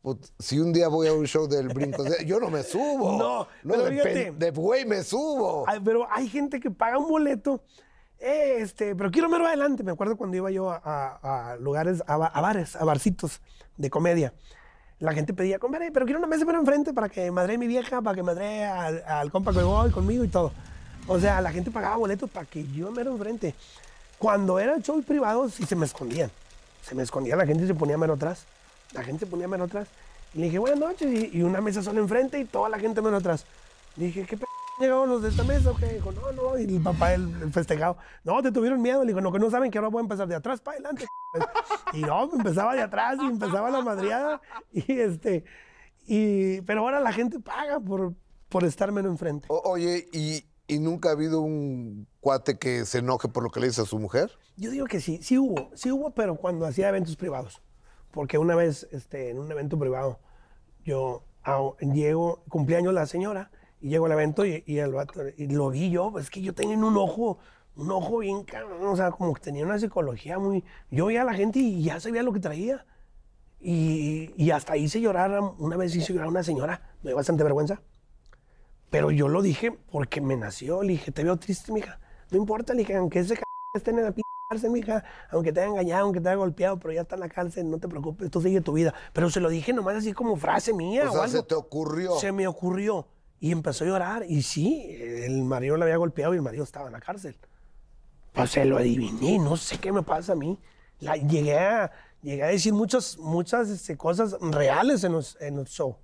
[0.00, 3.12] put, si un día voy a un show del brinco, yo no me subo.
[3.18, 4.32] No, no pero de, fíjate.
[4.32, 5.66] de güey me subo.
[5.84, 7.62] Pero hay gente que paga un boleto,
[8.22, 9.82] eh, este, pero quiero mero adelante.
[9.82, 13.40] Me acuerdo cuando iba yo a, lugares, a, ba- a bares, a barcitos
[13.76, 14.32] de comedia.
[15.00, 18.00] La gente pedía, compadre, pero quiero una mesa para enfrente para que madre mi vieja,
[18.00, 20.52] para que madre al, al compa que voy conmigo y todo.
[21.08, 23.54] O sea, la gente pagaba boletos para que yo mero enfrente.
[24.18, 26.30] Cuando eran shows privados, sí se me escondían.
[26.82, 28.44] Se me escondía, la gente se ponía mero atrás.
[28.92, 29.88] La gente se ponía mero atrás.
[30.34, 33.16] Y le dije, buenas noches, y, una mesa sola enfrente y toda la gente mero
[33.16, 33.44] atrás.
[33.96, 34.44] Dije, ¿qué p
[34.82, 35.70] llegaron los de esta mesa?
[35.70, 36.58] o qué?" Dijo, no, no.
[36.58, 39.02] Y el papá, el, el festejado, no, te tuvieron miedo.
[39.02, 41.06] Le dijo, no, que no saben que ahora voy a empezar de atrás para adelante.
[41.94, 44.40] y no, empezaba de atrás y empezaba la madreada.
[44.72, 45.44] Y este,
[46.06, 48.14] y, pero ahora la gente paga por,
[48.48, 49.46] por estar menos enfrente.
[49.50, 53.60] O- oye, y, y nunca ha habido un cuate que se enoje por lo que
[53.60, 54.30] le dice a su mujer?
[54.56, 57.62] Yo digo que sí, sí hubo, sí hubo, pero cuando hacía eventos privados.
[58.10, 60.20] Porque una vez, este, en un evento privado,
[60.84, 63.50] yo ah, llego, cumpleaños la señora,
[63.82, 66.54] y llego al evento y, y el vato- y lo vi yo, es que yo
[66.54, 67.38] tenía un ojo,
[67.76, 70.64] un ojo bien cabrón, o sea, como que tenía una psicología muy...
[70.90, 72.86] Yo veía a la gente y ya sabía lo que traía.
[73.60, 77.44] Y, y hasta hice llorar, una vez hice llorar a una señora, me dio bastante
[77.44, 77.80] vergüenza.
[78.90, 80.82] Pero yo lo dije porque me nació.
[80.82, 81.98] Le dije, te veo triste, mija.
[82.30, 83.42] No importa, le dije, aunque ese c
[83.74, 84.20] esté en la p
[84.50, 87.28] cárcel, mija, aunque te haya engañado, aunque te haya golpeado, pero ya está en la
[87.28, 88.92] cárcel, no te preocupes, tú sigue tu vida.
[89.12, 91.32] Pero se lo dije nomás así como frase mía O o, sea, algo.
[91.38, 92.16] se te ocurrió.
[92.18, 93.06] Se me ocurrió.
[93.42, 94.24] Y empezó a llorar.
[94.28, 97.36] Y sí, el marido le había golpeado y el marido estaba en la cárcel.
[98.32, 100.56] Pues se lo adiviné, no sé qué me pasa a mí.
[101.00, 101.90] La- llegué, a,
[102.22, 105.96] llegué a decir muchas, muchas este, cosas reales en los, en los shows.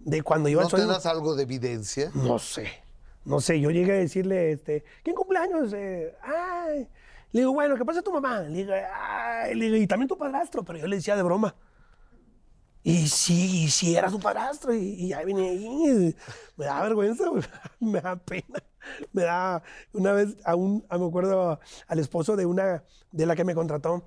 [0.00, 0.80] De cuando iba ¿No al show.
[0.80, 2.10] te das algo de evidencia?
[2.14, 2.68] No sé,
[3.26, 3.60] no sé.
[3.60, 5.72] Yo llegué a decirle, este, ¿quién cumpleaños?
[5.74, 6.88] Eh, ay.
[7.32, 8.40] Le digo, bueno, ¿qué pasa tu mamá?
[8.40, 9.54] Le digo, ay.
[9.54, 11.54] Le digo, y también tu padrastro, pero yo le decía de broma.
[12.84, 15.66] Y sí, y sí era su padrastro, y, y ahí venía ahí.
[16.10, 16.16] y
[16.56, 17.24] Me da vergüenza,
[17.80, 18.58] me da pena.
[19.12, 19.62] Me da,
[19.92, 23.54] una vez, a un, a- me acuerdo al esposo de una, de la que me
[23.54, 24.04] contrató,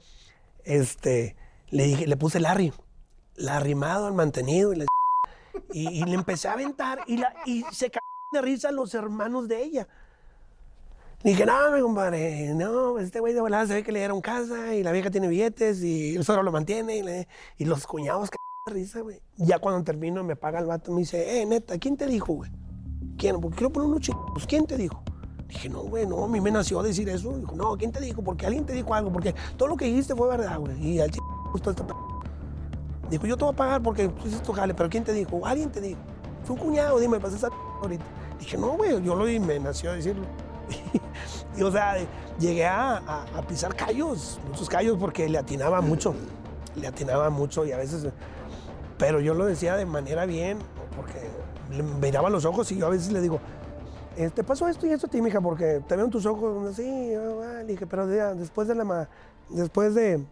[0.65, 1.37] este,
[1.69, 2.73] le dije, le puse Larry,
[3.35, 4.85] la arrimado, el mantenido, y, la
[5.71, 8.03] y, y le empecé a aventar, y, la, y se cagaron
[8.33, 9.87] de risa los hermanos de ella.
[11.23, 14.19] Le dije, no, mi compadre, no, este güey de volada se ve que le dieron
[14.21, 17.87] casa y la vieja tiene billetes y el suegro lo mantiene y, le- y los
[17.87, 18.37] cuñados que
[18.71, 19.21] risa, güey.
[19.37, 22.49] Ya cuando termino me paga el vato me dice, eh, neta, ¿quién te dijo, güey?
[22.49, 23.39] ¿Quién quién?
[23.39, 24.31] ¿Por qué quiero poner unos chingados?
[24.33, 25.03] Pues, ¿quién te dijo?
[25.47, 27.37] Dije, no, güey, no, a mí me nació decir eso.
[27.37, 28.23] Dijo, no, ¿quién te dijo?
[28.23, 30.83] Porque alguien te dijo algo, porque todo lo que dijiste fue verdad, güey.
[30.83, 31.93] Y al chico gustó esta p
[33.11, 35.45] Dijo, yo te voy a pagar porque tú hiciste tu jale, pero ¿quién te dijo?
[35.45, 35.99] Alguien te dijo.
[36.43, 37.49] Fue un cuñado, dime, pasé esa
[37.83, 38.03] ahorita.
[38.39, 40.25] Dije, no, güey, yo lo vi, me nació decirlo.
[41.55, 41.97] y, o sea,
[42.39, 46.15] llegué a, a, pisar callos, muchos callos, porque le atinaba mucho.
[46.75, 48.07] Le atinaba mucho y a veces.
[48.97, 50.59] Pero yo lo decía de manera bien,
[50.95, 51.29] porque
[51.75, 53.39] le miraba los ojos y yo a veces le digo,
[54.15, 56.71] te este, pasó esto y esto a ti, mija, porque te veo en tus ojos
[56.71, 57.13] así.
[57.15, 59.09] Ah, dije, pero ya, después de la.
[59.49, 60.25] Después de.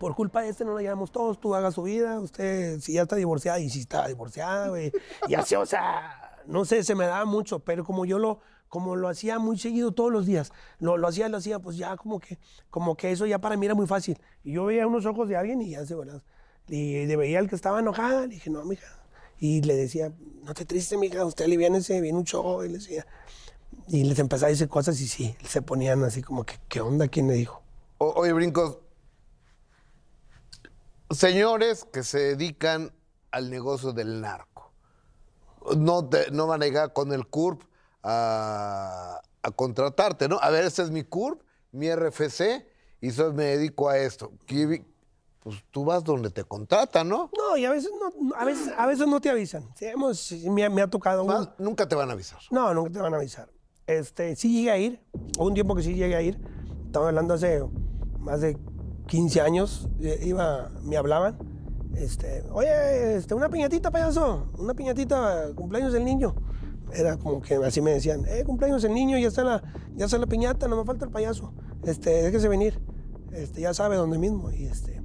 [0.00, 3.02] Por culpa de este no la llevamos todos, tú hagas su vida, usted si ya
[3.02, 4.90] está divorciada y si está divorciada, güey.
[5.28, 8.96] Y así, o sea, no sé, se me daba mucho, pero como yo lo, como
[8.96, 12.18] lo hacía muy seguido todos los días, lo, lo hacía, lo hacía, pues ya como
[12.18, 12.40] que,
[12.70, 14.18] como que eso ya para mí era muy fácil.
[14.42, 16.22] Y yo veía unos ojos de alguien y ya se, ¿verdad?
[16.68, 18.86] Y veía al que estaba enojada, le dije, no, mija,
[19.38, 20.12] y le decía,
[20.42, 22.64] no te triste, mija, usted aliviánese, viene un show.
[22.64, 23.06] Y, le decía,
[23.88, 27.08] y les empezaba a decir cosas y sí, se ponían así como que, ¿qué onda?
[27.08, 27.62] ¿Quién le dijo?
[27.98, 28.78] Oye, Brincos,
[31.10, 32.92] señores que se dedican
[33.30, 34.72] al negocio del narco,
[35.76, 37.62] no, te, no van a llegar con el CURP
[38.02, 40.38] a, a contratarte, ¿no?
[40.40, 41.42] A ver, este es mi CURP,
[41.72, 42.66] mi RFC,
[43.00, 44.32] y soy, me dedico a esto
[45.44, 47.30] pues tú vas donde te contratan, ¿no?
[47.36, 49.68] No, y a veces no, a veces, a veces no te avisan.
[49.76, 51.22] Sí, hemos, me, me, ha tocado.
[51.22, 51.50] Un...
[51.58, 52.38] Nunca te van a avisar.
[52.50, 53.50] No, nunca te van a avisar.
[53.86, 55.00] Este, sí llegué a ir,
[55.38, 56.40] hubo un tiempo que sí llegué a ir.
[56.86, 57.62] Estaba hablando hace
[58.18, 58.56] más de
[59.06, 61.36] 15 años, eh, iba, me hablaban.
[61.94, 66.34] Este, oye, este, una piñatita, payaso, una piñatita, cumpleaños del niño.
[66.90, 69.62] Era como que así me decían, eh, cumpleaños del niño, ya está la,
[69.94, 71.52] ya está la piñata, no me falta el payaso.
[71.84, 72.80] Este, déjese venir.
[73.32, 74.50] Este, ya sabe dónde mismo.
[74.50, 75.03] Y este,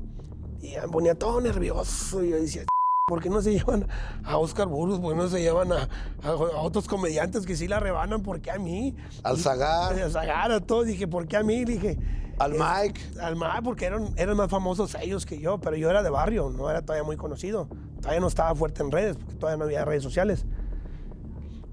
[0.61, 2.23] y me ponía todo nervioso.
[2.23, 2.65] Y yo decía,
[3.07, 3.87] ¿por qué no se llevan
[4.23, 4.99] a Oscar Burgos?
[4.99, 5.89] ¿Por qué no se llevan a,
[6.23, 8.21] a, otros comediantes que sí la rebanan?
[8.21, 8.95] ¿Por qué a mí?
[9.23, 9.99] Al Zagar.
[9.99, 10.85] Al Zagar, a todos.
[10.85, 11.65] Dije, ¿por qué a mí?
[11.65, 11.97] Dije.
[12.39, 13.01] Al Mike.
[13.21, 16.49] Al Mike, porque eran, eran más famosos ellos que yo, pero yo era de barrio,
[16.49, 17.67] no era todavía muy conocido.
[17.99, 20.45] Todavía no estaba fuerte en redes, porque todavía no había redes sociales.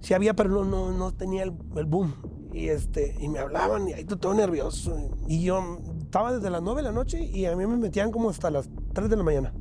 [0.01, 2.15] Sí había, pero no, no, no tenía el, el boom.
[2.53, 5.11] Y, este, y me hablaban y ahí todo nervioso.
[5.29, 5.79] Y yo
[6.17, 8.71] estaba desde las 9 de la noche y a mí me metían como hasta las
[8.95, 9.53] 3 de la mañana.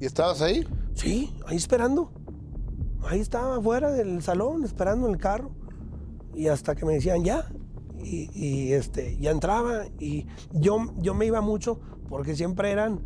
[0.00, 0.66] ¿Y estabas ahí?
[0.94, 2.12] Sí, ahí esperando.
[3.06, 5.50] Ahí estaba afuera del salón, esperando el carro.
[6.34, 7.44] Y hasta que me decían ya.
[8.02, 9.84] Y, y, este, ya entraba.
[10.00, 13.02] Y yo, yo me iba mucho porque siempre eran,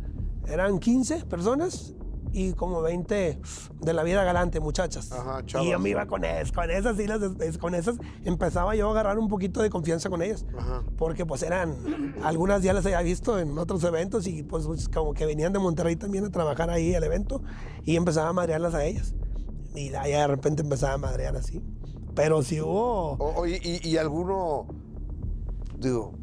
[0.47, 1.93] eran 15 personas
[2.33, 3.39] y como 20
[3.81, 5.11] de la vida galante, muchachas.
[5.11, 7.21] Ajá, y yo me iba con esas, con esas, y las,
[7.57, 10.45] con esas empezaba yo a agarrar un poquito de confianza con ellas.
[10.57, 10.83] Ajá.
[10.97, 15.13] Porque pues eran, algunas ya las había visto en otros eventos y pues, pues como
[15.13, 17.41] que venían de Monterrey también a trabajar ahí al evento
[17.83, 19.13] y empezaba a madrearlas a ellas.
[19.75, 21.61] Y ahí de repente empezaba a madrear así.
[22.15, 23.13] Pero si hubo...
[23.13, 24.67] O, y, y, y alguno,
[25.77, 26.13] digo,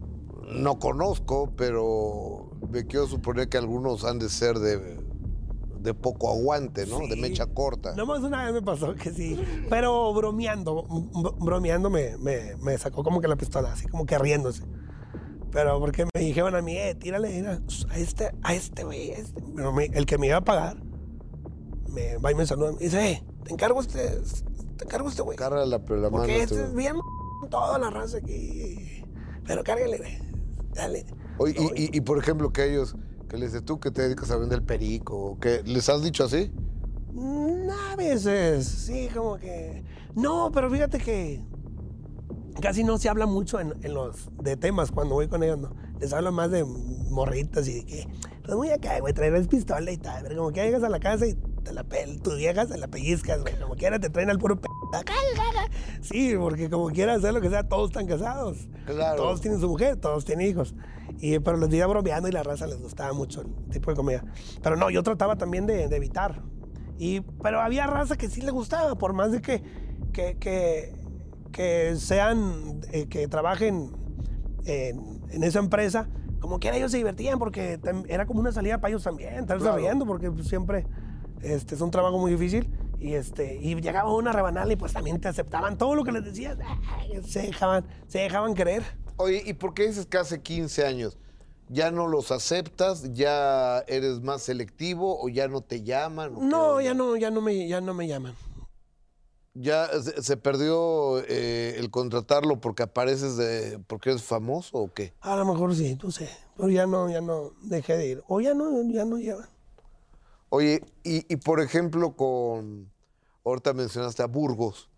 [0.52, 4.97] no conozco, pero me quiero suponer que algunos han de ser de
[5.80, 6.98] de poco aguante, ¿no?
[6.98, 7.08] Sí.
[7.08, 7.94] De mecha corta.
[7.94, 9.38] Nomás una vez me pasó que sí.
[9.68, 10.84] Pero bromeando,
[11.40, 14.62] bromeando me, me, me, sacó como que la pistola, así como que riéndose.
[15.50, 17.60] Pero porque me dijeron a mí, eh, tírale mira,
[17.90, 19.42] a este, a este güey, este.
[19.54, 20.76] Pero me, el que me iba a pagar,
[21.88, 22.72] me va y me saluda.
[22.80, 24.20] Y dice, eh, te encargo este,
[24.76, 25.38] te encargo este güey.
[25.38, 26.10] Carga la, la mano.
[26.10, 26.96] Porque este es bien
[27.50, 29.04] toda la raza aquí.
[29.46, 30.18] Pero cárgale, güey.
[30.74, 31.06] Dale.
[31.38, 32.94] Oye, y, y, y por ejemplo, que ellos
[33.28, 36.50] que les dice tú que te dedicas a vender perico, que les has dicho así?
[37.12, 39.84] Mm, a veces, sí, como que.
[40.14, 41.44] No, pero fíjate que
[42.60, 45.76] casi no se habla mucho en, en, los de temas cuando voy con ellos, ¿no?
[46.00, 48.08] Les hablo más de morritas y de que,
[48.44, 51.26] pues muy acá, güey, traerles pistola y tal, pero como que llegas a la casa
[51.26, 54.38] y te la pel, tu vieja se la pellizcas, güey, como quiera te traen al
[54.38, 54.68] puro p.
[56.00, 58.68] Sí, porque como quiera hacer lo que sea, todos están casados.
[58.86, 59.16] Claro.
[59.16, 60.74] Todos tienen su mujer, todos tienen hijos.
[61.20, 64.24] Y, pero los veía bromeando y la raza les gustaba mucho el tipo de comida.
[64.62, 66.42] Pero no, yo trataba también de, de evitar.
[66.98, 69.62] Y, pero había raza que sí le gustaba, por más de que,
[70.12, 70.92] que, que,
[71.52, 73.92] que sean, eh, que trabajen
[74.64, 76.08] en, en, esa empresa,
[76.40, 79.78] como quiera ellos se divertían porque era como una salida para ellos también, estarse claro.
[79.78, 80.86] riendo porque pues, siempre
[81.42, 82.68] este, es un trabajo muy difícil.
[83.00, 86.24] Y, este, y llegaba una rebanal y pues también te aceptaban todo lo que les
[86.24, 86.58] decías,
[87.24, 88.82] se dejaban, se dejaban querer.
[89.18, 91.18] Oye, ¿y por qué dices que hace 15 años
[91.68, 96.48] ya no los aceptas, ya eres más selectivo o ya no te llaman?
[96.48, 98.34] No, ya no, ya no me, ya no me llaman.
[99.54, 105.14] ¿Ya se, se perdió eh, el contratarlo porque apareces de, porque eres famoso o qué?
[105.20, 108.22] A lo mejor sí, no sé, pero ya no, ya no dejé de ir.
[108.28, 109.48] O ya no, ya no llevan.
[110.50, 112.92] Oye, y, y por ejemplo con,
[113.44, 114.88] ahorita mencionaste a Burgos.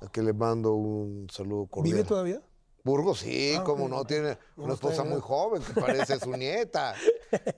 [0.00, 1.94] a que le mando un saludo cordial.
[1.94, 2.42] ¿Vive todavía?
[2.82, 6.94] Burgos, sí, Ah, como no, tiene una esposa muy joven que parece su nieta.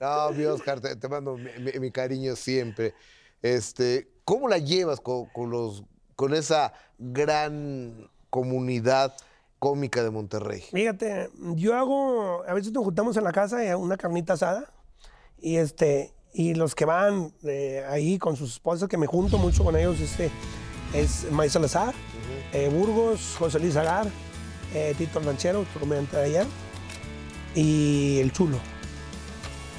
[0.01, 2.93] No, mi Oscar, te, te mando mi, mi- mi cariño siempre.
[3.41, 5.83] Este, ¿Cómo la llevas con, con los,
[6.15, 9.13] con esa gran comunidad
[9.59, 10.61] cómica de Monterrey?
[10.71, 14.71] Fíjate, yo hago, a veces nos juntamos en la casa eh, una carnita asada
[15.39, 19.63] y este y los que van eh, ahí con sus esposas, que me junto mucho
[19.63, 20.31] con ellos, este
[20.93, 21.93] es May Salazar,
[22.53, 24.07] eh, Burgos, José Luis Agar,
[24.73, 26.45] eh, Tito Ranchero, otro comediante de allá,
[27.55, 28.57] y el Chulo.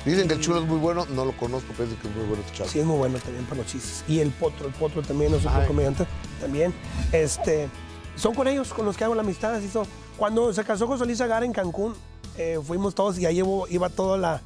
[0.04, 2.26] Dicen que el chulo es muy bueno, no lo conozco, pero dicen que es muy
[2.26, 2.68] bueno este chavo.
[2.68, 4.04] Sí, es muy bueno también para los chistes.
[4.06, 6.06] Y el Potro, el Potro también es otro comediante
[6.40, 6.74] también.
[7.10, 7.70] Este,
[8.14, 9.54] son con ellos con los que hago la amistad.
[9.54, 9.86] así son.
[10.18, 11.94] Cuando se casó José Luis Agar en Cancún,
[12.36, 14.42] eh, fuimos todos y ahí llevo, iba toda la,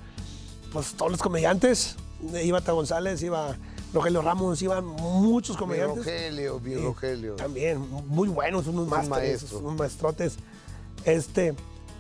[0.73, 1.97] pues todos los comediantes.
[2.43, 3.57] Iba Ta González, iba
[3.93, 6.05] Rogelio Ramos, iban muchos comediantes.
[6.05, 7.37] Rogelio, mi Rogelio.
[7.37, 9.59] También, muy buenos, unos másteres, maestro.
[9.61, 10.37] unos maestrotes.
[11.05, 11.55] Este,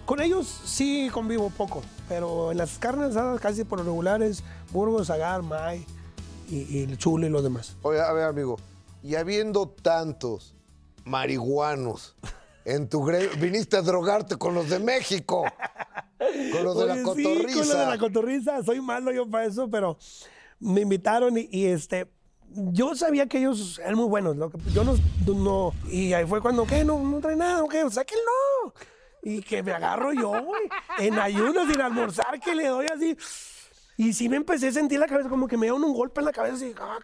[0.05, 5.43] con ellos sí convivo poco, pero en las carnes asadas casi por regulares, Burgos, Agar,
[5.43, 5.84] May
[6.51, 7.76] y, el Chulo y los demás.
[7.82, 8.59] Oye, a ver, amigo,
[9.03, 10.55] y habiendo tantos
[11.05, 12.16] marihuanos
[12.66, 15.45] en tu gremio, viniste a drogarte con los de México,
[16.53, 17.49] con los de la cotorriza.
[17.49, 19.97] Sí, con lo de la cotorriza, soy malo yo para eso, pero
[20.61, 22.09] me invitaron y, y, este,
[22.54, 24.94] yo sabía que ellos eran muy buenos, lo que yo no,
[25.26, 26.84] no y ahí fue cuando, ¿qué?
[26.84, 27.88] No, no trae nada, ¿qué?
[27.90, 28.74] Sáquenlo.
[29.22, 30.62] Y que me agarro yo, güey,
[30.98, 33.16] en ayunas, sin almorzar, que le doy así.
[33.96, 36.26] Y sí me empecé a sentir la cabeza, como que me dieron un golpe en
[36.26, 36.98] la cabeza, así, ah,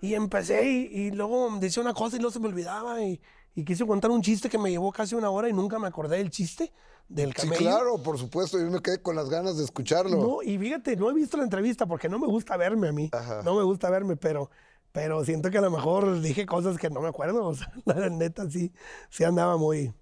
[0.00, 3.18] y empecé y, y luego decía una cosa y luego se me olvidaba y,
[3.56, 6.18] y quise contar un chiste que me llevó casi una hora y nunca me acordé
[6.18, 6.72] del chiste
[7.08, 7.58] del Sí, camello.
[7.58, 10.16] claro, por supuesto, yo me quedé con las ganas de escucharlo.
[10.18, 13.08] No, y fíjate, no he visto la entrevista porque no me gusta verme a mí.
[13.12, 13.42] Ajá.
[13.44, 14.50] No me gusta verme, pero,
[14.92, 17.44] pero siento que a lo mejor dije cosas que no me acuerdo.
[17.48, 18.72] O sea, la neta sí,
[19.08, 19.92] sí andaba muy.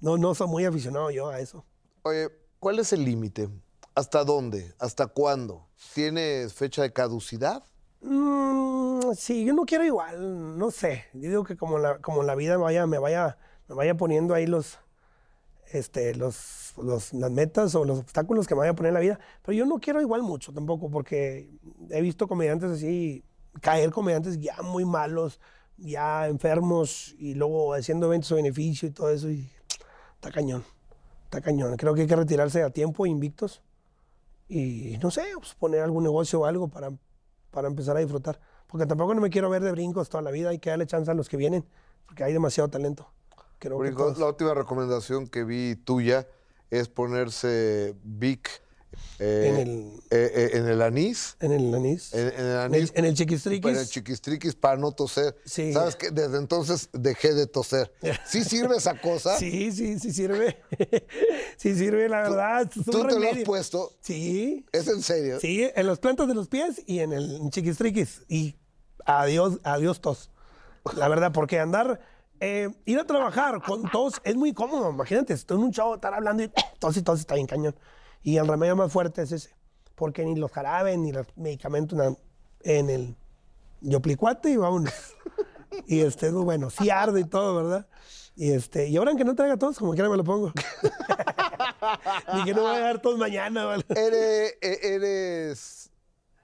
[0.00, 1.64] No, no soy muy aficionado yo a eso.
[2.02, 2.28] Oye,
[2.58, 3.48] ¿cuál es el límite?
[3.94, 4.74] ¿Hasta dónde?
[4.78, 5.66] ¿Hasta cuándo?
[5.94, 7.64] ¿Tienes fecha de caducidad?
[8.02, 8.65] Mm,
[9.14, 11.04] sí, yo no quiero igual, no sé.
[11.12, 13.38] Digo que como la, como la vida vaya, me vaya,
[13.68, 14.78] me vaya poniendo ahí los,
[15.72, 19.18] este, los, los- las metas o los obstáculos que me vaya a poner la vida.
[19.42, 21.50] Pero yo no quiero igual mucho tampoco, porque
[21.90, 23.24] he visto comediantes así,
[23.62, 25.40] caer comediantes ya muy malos,
[25.78, 30.64] ya enfermos, y luego haciendo eventos de beneficio y todo eso, está cañón,
[31.24, 31.76] está cañón.
[31.76, 33.62] Creo que hay que retirarse a tiempo, invictos,
[34.48, 36.90] y no sé, pues poner algún negocio o algo para,
[37.50, 38.40] para empezar a disfrutar.
[38.66, 41.10] Porque tampoco no me quiero ver de brincos toda la vida, hay que darle chance
[41.10, 41.64] a los que vienen,
[42.06, 43.08] porque hay demasiado talento.
[43.58, 46.26] Creo que Brinco, todos- la última recomendación que vi tuya
[46.70, 48.50] es ponerse Vic
[49.18, 51.36] eh, En el- eh, eh, en el anís.
[51.40, 52.12] En el anís.
[52.12, 52.92] En, en el En anís.
[52.94, 53.62] en el chiquistriquis.
[53.62, 55.36] Para el chiquistriquis para no toser.
[55.44, 55.72] Sí.
[55.72, 56.10] ¿Sabes qué?
[56.10, 57.92] Desde entonces dejé de toser.
[58.28, 59.38] ¿Sí sirve esa cosa?
[59.38, 60.62] Sí, sí, sí sirve.
[61.56, 62.70] sí sirve, la verdad.
[62.72, 63.92] ¿Tú te lo has puesto?
[64.00, 65.40] Sí, ¿Es en serio?
[65.40, 68.22] sí, en las plantas de los pies y en el chiquistriquis.
[68.28, 68.56] Y
[69.04, 70.30] adiós, adiós tos.
[70.96, 72.00] La verdad, porque andar,
[72.38, 74.90] eh, ir a trabajar con tos es muy cómodo.
[74.90, 77.74] Imagínate, estoy en un chavo, estar hablando y tos y tos está bien cañón.
[78.22, 79.50] Y el remedio más fuerte es ese.
[79.94, 82.16] Porque ni los jarabes ni los medicamentos
[82.60, 83.16] en el
[83.80, 84.92] yoplicuate y vámonos.
[85.86, 87.86] y este, pues, bueno, sí arde y todo, ¿verdad?
[88.34, 90.52] Y este, y ahora que no traiga tos, como quiera me lo pongo.
[92.34, 93.84] ni que no vaya a dar tos mañana, ¿vale?
[93.88, 95.90] Eres, e- eres,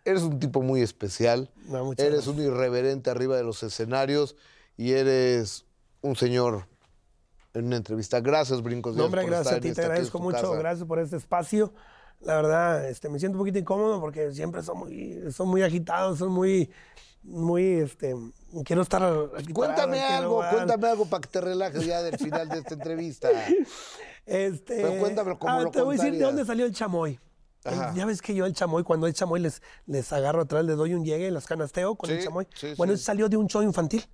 [0.05, 1.51] eres un tipo muy especial.
[1.67, 2.27] No, eres gracias.
[2.29, 4.37] un irreverente arriba de los escenarios
[4.79, 5.67] y eres
[6.01, 6.67] un señor
[7.55, 8.21] en una entrevista.
[8.21, 8.97] Gracias, Brincos.
[8.97, 10.55] No, hombre, gracias a ti, te esta- aquí agradezco mucho, casa.
[10.57, 11.73] gracias por este espacio.
[12.21, 16.19] La verdad, este, me siento un poquito incómodo porque siempre son muy, son muy agitados,
[16.21, 16.71] son muy,
[17.25, 18.15] muy, este,
[18.65, 19.03] quiero estar
[19.53, 23.29] Cuéntame quiero algo, cuéntame algo para que te relajes ya del final de esta entrevista.
[24.25, 27.19] Este, Pero cuéntamelo como ah, lo Te voy a decir de dónde salió el chamoy.
[27.65, 27.93] El- Ajá.
[27.95, 30.95] ya ves que yo el chamoy, cuando hay chamoy les, les agarro atrás, les doy
[30.95, 32.47] un llegue, las canasteo con el chamoy.
[32.55, 33.03] sí, bueno, sí.
[33.03, 34.05] salió de un show infantil.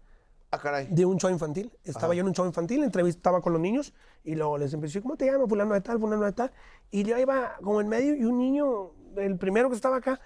[0.51, 0.86] Ah, caray.
[0.90, 1.70] de un show infantil.
[1.84, 3.92] Estaba yo en un show infantil, entrevistaba con los niños
[4.24, 5.49] y luego les empecé, ¿cómo te llamas?
[5.49, 6.53] Fulano de tal, fulano de tal.
[6.90, 10.20] Y yo iba como en medio y un niño, el primero que estaba acá,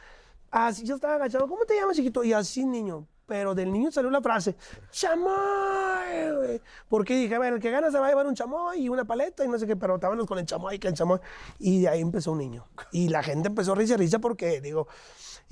[0.50, 2.22] así yo estaba agachado, ¿cómo te llamas, chiquito?
[2.22, 3.08] Y así, niño.
[3.26, 4.56] Pero del niño salió la frase,
[4.90, 6.60] chamoy.
[6.88, 9.04] Porque dije, a ver, el que gana se va a llevar un chamoy y una
[9.04, 11.20] paleta y no sé qué, pero estábamos con el chamoy, que el chamoy.
[11.58, 12.66] Y de ahí empezó un niño.
[12.90, 14.86] Y la gente empezó a risa, risa porque, digo,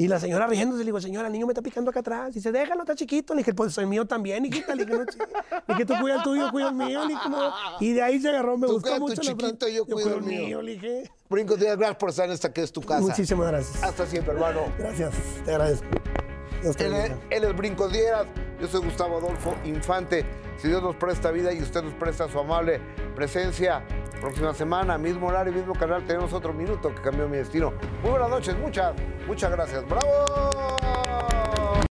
[0.00, 2.30] y la señora riéndose, le digo, señora, el niño me está picando acá atrás.
[2.30, 3.34] Y dice, déjalo, está chiquito.
[3.34, 4.74] Le dije, pues el mío también, hijita.
[4.74, 7.04] Le dije, no, le dije, tú cuida el tuyo, cuida el mío.
[7.04, 7.52] Le dije, no.
[7.80, 10.22] Y de ahí se agarró, me Tú gustó tu mucho la chiquito, yo cuido el
[10.22, 10.62] mío.
[10.62, 13.02] Le dije, Brincos Díaz, gracias por estar en esta que es tu casa.
[13.02, 13.82] muchísimas gracias.
[13.82, 14.72] Hasta siempre, hermano.
[14.78, 15.12] Gracias,
[15.44, 15.86] te agradezco.
[15.90, 17.18] Te Él es, bendiga.
[17.28, 18.26] él es Brincos Díaz,
[18.58, 20.24] yo soy Gustavo Adolfo Infante.
[20.56, 22.80] Si Dios nos presta vida y usted nos presta su amable
[23.14, 23.84] presencia,
[24.20, 27.72] próxima semana, mismo horario, mismo canal, tenemos otro minuto que cambió mi destino.
[28.02, 28.94] Muy buenas noches, muchas,
[29.26, 29.84] muchas gracias.
[29.88, 31.59] ¡Bravo!